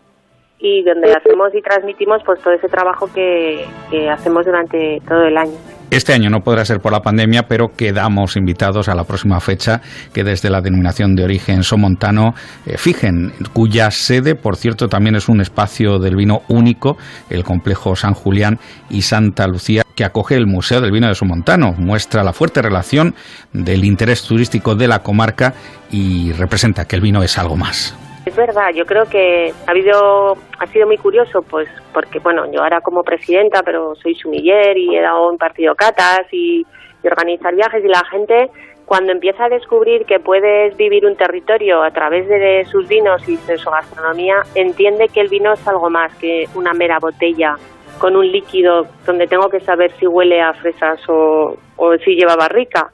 [0.58, 5.36] y donde hacemos y transmitimos pues todo ese trabajo que, que hacemos durante todo el
[5.36, 5.52] año.
[5.90, 9.80] Este año no podrá ser por la pandemia, pero quedamos invitados a la próxima fecha
[10.12, 12.34] que desde la denominación de origen somontano
[12.66, 16.96] eh, fijen, cuya sede, por cierto, también es un espacio del vino único,
[17.30, 18.58] el complejo San Julián
[18.90, 21.72] y Santa Lucía, que acoge el Museo del Vino de Somontano.
[21.76, 23.14] Muestra la fuerte relación
[23.52, 25.54] del interés turístico de la comarca
[25.90, 27.96] y representa que el vino es algo más.
[28.26, 32.60] Es verdad, yo creo que ha habido, ha sido muy curioso, pues porque bueno, yo
[32.60, 36.66] ahora como presidenta, pero soy sumiller y he dado un partido catas y,
[37.02, 38.50] y organizar viajes y la gente
[38.84, 43.36] cuando empieza a descubrir que puedes vivir un territorio a través de sus vinos y
[43.36, 47.56] de su gastronomía, entiende que el vino es algo más que una mera botella
[47.98, 52.36] con un líquido donde tengo que saber si huele a fresas o, o si lleva
[52.36, 52.90] barrica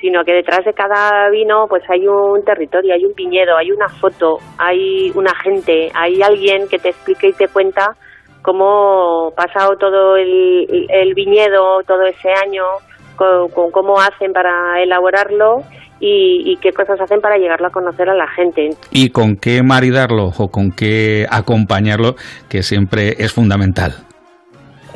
[0.00, 3.88] sino que detrás de cada vino pues hay un territorio, hay un viñedo, hay una
[3.88, 7.96] foto, hay una gente, hay alguien que te explica y te cuenta
[8.42, 12.64] cómo pasado todo el, el viñedo todo ese año,
[13.16, 15.62] con, cómo hacen para elaborarlo
[16.00, 18.70] y, y, qué cosas hacen para llegarlo a conocer a la gente.
[18.92, 22.14] Y con qué maridarlo o con qué acompañarlo,
[22.48, 24.07] que siempre es fundamental.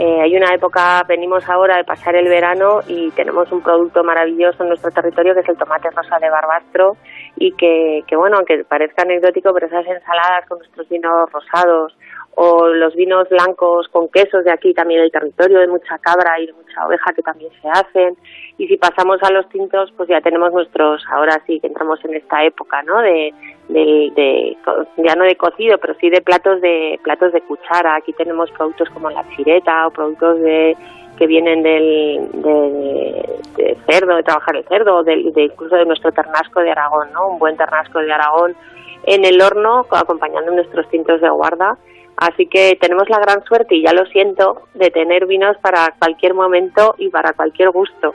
[0.05, 4.65] Eh, hay una época, venimos ahora de pasar el verano y tenemos un producto maravilloso
[4.65, 6.97] en nuestro territorio que es el tomate rosa de Barbastro
[7.37, 11.97] y que, que bueno, aunque parezca anecdótico, pero esas ensaladas con nuestros vinos rosados
[12.35, 16.47] o los vinos blancos con quesos de aquí también el territorio de mucha cabra y
[16.47, 18.17] de mucha oveja que también se hacen
[18.59, 22.15] y si pasamos a los tintos pues ya tenemos nuestros ahora sí que entramos en
[22.15, 23.33] esta época no de,
[23.69, 24.57] de,
[24.99, 27.97] ya no de cocido pero sí de platos de platos de cuchara.
[27.97, 30.77] Aquí tenemos productos como la chireta o productos de
[31.19, 36.61] que vienen del de, cerdo de trabajar el cerdo de, de incluso de nuestro ternasco
[36.61, 38.55] de Aragón no un buen ternasco de Aragón
[39.05, 41.77] en el horno acompañando nuestros tintos de guarda
[42.23, 46.35] Así que tenemos la gran suerte, y ya lo siento, de tener vinos para cualquier
[46.35, 48.15] momento y para cualquier gusto.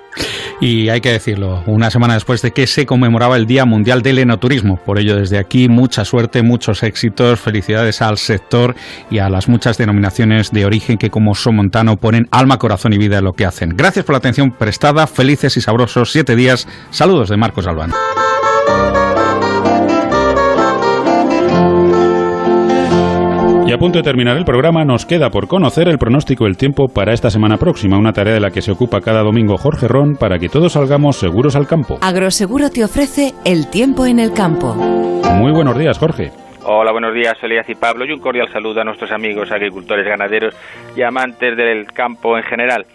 [0.61, 4.19] Y hay que decirlo, una semana después de que se conmemoraba el Día Mundial del
[4.19, 4.77] Enoturismo.
[4.77, 8.75] Por ello, desde aquí, mucha suerte, muchos éxitos, felicidades al sector
[9.11, 13.17] y a las muchas denominaciones de origen que como Somontano ponen alma, corazón y vida
[13.17, 13.71] en lo que hacen.
[13.75, 16.65] Gracias por la atención prestada, felices y sabrosos siete días.
[16.91, 17.91] Saludos de Marcos Albán.
[23.77, 27.13] A punto de terminar el programa, nos queda por conocer el pronóstico del tiempo para
[27.13, 30.39] esta semana próxima, una tarea de la que se ocupa cada domingo Jorge Ron para
[30.39, 31.99] que todos salgamos seguros al campo.
[32.01, 34.73] Agroseguro te ofrece el tiempo en el campo.
[34.73, 36.31] Muy buenos días, Jorge.
[36.63, 40.55] Hola, buenos días, Elías y Pablo, y un cordial saludo a nuestros amigos agricultores, ganaderos
[40.95, 42.87] y amantes del campo en general.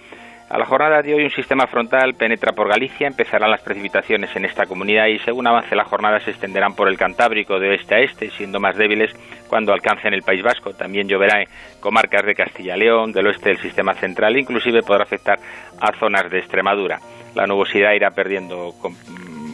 [0.53, 4.45] A la jornada de hoy un sistema frontal penetra por Galicia, empezarán las precipitaciones en
[4.45, 8.01] esta comunidad y según avance la jornada se extenderán por el Cantábrico de oeste a
[8.01, 9.15] este, siendo más débiles
[9.49, 10.75] cuando alcancen el País Vasco.
[10.75, 11.49] También lloverá en
[11.81, 15.39] comarcas de Castilla y León, del oeste del sistema central, inclusive podrá afectar
[15.81, 16.99] a zonas de Extremadura.
[17.35, 18.75] La nubosidad irá perdiendo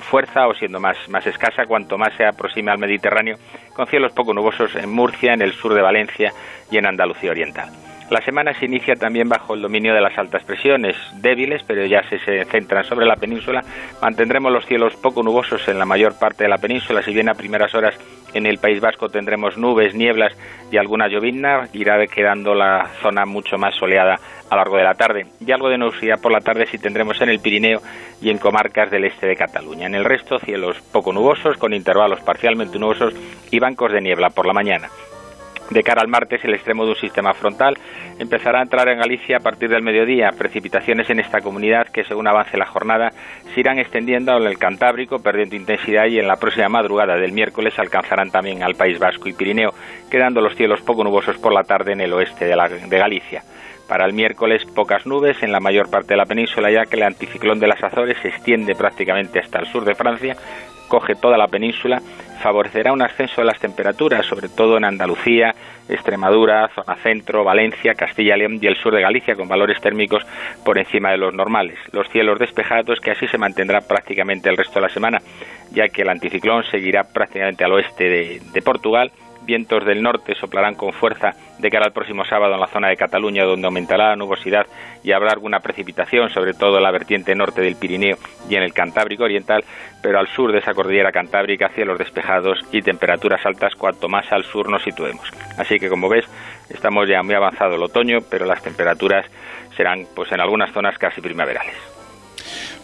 [0.00, 3.36] fuerza o siendo más, más escasa cuanto más se aproxime al Mediterráneo,
[3.72, 6.32] con cielos poco nubosos en Murcia, en el sur de Valencia
[6.72, 7.87] y en Andalucía Oriental.
[8.10, 12.02] La semana se inicia también bajo el dominio de las altas presiones, débiles, pero ya
[12.08, 13.62] se, centran sobre la península.
[14.00, 17.34] Mantendremos los cielos poco nubosos en la mayor parte de la península, si bien a
[17.34, 17.94] primeras horas
[18.32, 20.32] en el País Vasco tendremos nubes, nieblas
[20.72, 24.14] y alguna llovizna, irá quedando la zona mucho más soleada
[24.48, 25.26] a lo largo de la tarde.
[25.44, 27.80] Y algo de nubosidad por la tarde sí tendremos en el Pirineo
[28.22, 29.86] y en comarcas del este de Cataluña.
[29.86, 33.12] En el resto, cielos poco nubosos, con intervalos parcialmente nubosos
[33.50, 34.88] y bancos de niebla por la mañana.
[35.70, 37.76] De cara al martes, el extremo de un sistema frontal
[38.18, 40.30] empezará a entrar en Galicia a partir del mediodía.
[40.36, 43.10] Precipitaciones en esta comunidad que, según avance la jornada,
[43.52, 47.78] se irán extendiendo en el Cantábrico, perdiendo intensidad y en la próxima madrugada del miércoles
[47.78, 49.74] alcanzarán también al País Vasco y Pirineo,
[50.10, 52.56] quedando los cielos poco nubosos por la tarde en el oeste de,
[52.88, 53.42] de Galicia.
[53.88, 57.02] Para el miércoles pocas nubes en la mayor parte de la península ya que el
[57.02, 60.36] anticiclón de las Azores se extiende prácticamente hasta el sur de Francia,
[60.88, 62.00] coge toda la península,
[62.38, 65.54] favorecerá un ascenso de las temperaturas, sobre todo en Andalucía,
[65.88, 70.24] Extremadura, zona centro, Valencia, Castilla y León y el sur de Galicia, con valores térmicos
[70.64, 71.78] por encima de los normales.
[71.92, 75.18] Los cielos despejados, que así se mantendrá prácticamente el resto de la semana,
[75.70, 79.10] ya que el anticiclón seguirá prácticamente al oeste de, de Portugal
[79.48, 82.96] vientos del norte soplarán con fuerza de cara al próximo sábado en la zona de
[82.96, 84.66] Cataluña, donde aumentará la nubosidad
[85.02, 88.16] y habrá alguna precipitación, sobre todo en la vertiente norte del Pirineo
[88.50, 89.64] y en el Cantábrico Oriental,
[90.02, 94.44] pero al sur de esa cordillera cantábrica cielos despejados y temperaturas altas cuanto más al
[94.44, 95.26] sur nos situemos.
[95.56, 96.26] Así que como ves,
[96.68, 99.24] estamos ya muy avanzado el otoño, pero las temperaturas
[99.74, 101.74] serán pues en algunas zonas casi primaverales.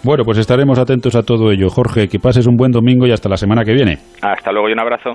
[0.03, 1.69] Bueno, pues estaremos atentos a todo ello.
[1.69, 3.99] Jorge, que pases un buen domingo y hasta la semana que viene.
[4.23, 5.12] Hasta luego y un abrazo.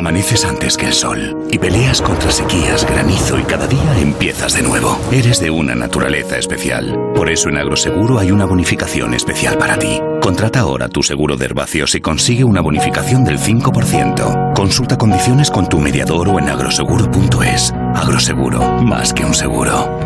[0.00, 4.62] Amaneces antes que el sol y peleas contra sequías, granizo y cada día empiezas de
[4.62, 4.98] nuevo.
[5.12, 6.98] Eres de una naturaleza especial.
[7.14, 10.00] Por eso en Agroseguro hay una bonificación especial para ti.
[10.22, 14.54] Contrata ahora tu seguro de herbáceos y consigue una bonificación del 5%.
[14.54, 17.74] Consulta condiciones con tu mediador o en agroseguro.es.
[17.94, 20.00] Agroseguro, más que un seguro.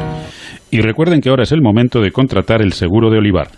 [0.73, 3.53] Y recuerden que ahora es el momento de contratar el seguro de olivar.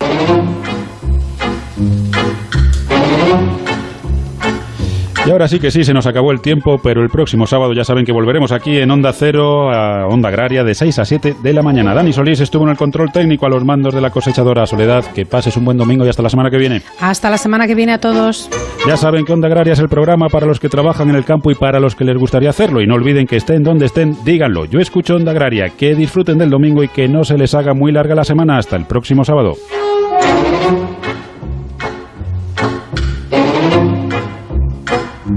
[5.27, 7.83] Y ahora sí que sí, se nos acabó el tiempo, pero el próximo sábado ya
[7.83, 11.53] saben que volveremos aquí en Onda Cero, a Onda Agraria, de 6 a 7 de
[11.53, 11.93] la mañana.
[11.93, 15.03] Dani Solís estuvo en el control técnico a los mandos de la cosechadora Soledad.
[15.13, 16.81] Que pases un buen domingo y hasta la semana que viene.
[17.01, 18.49] Hasta la semana que viene a todos.
[18.87, 21.51] Ya saben que Onda Agraria es el programa para los que trabajan en el campo
[21.51, 22.81] y para los que les gustaría hacerlo.
[22.81, 24.63] Y no olviden que estén donde estén, díganlo.
[24.63, 25.71] Yo escucho Onda Agraria.
[25.77, 28.57] Que disfruten del domingo y que no se les haga muy larga la semana.
[28.57, 29.55] Hasta el próximo sábado.
[35.27, 35.35] Son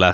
[0.00, 0.04] las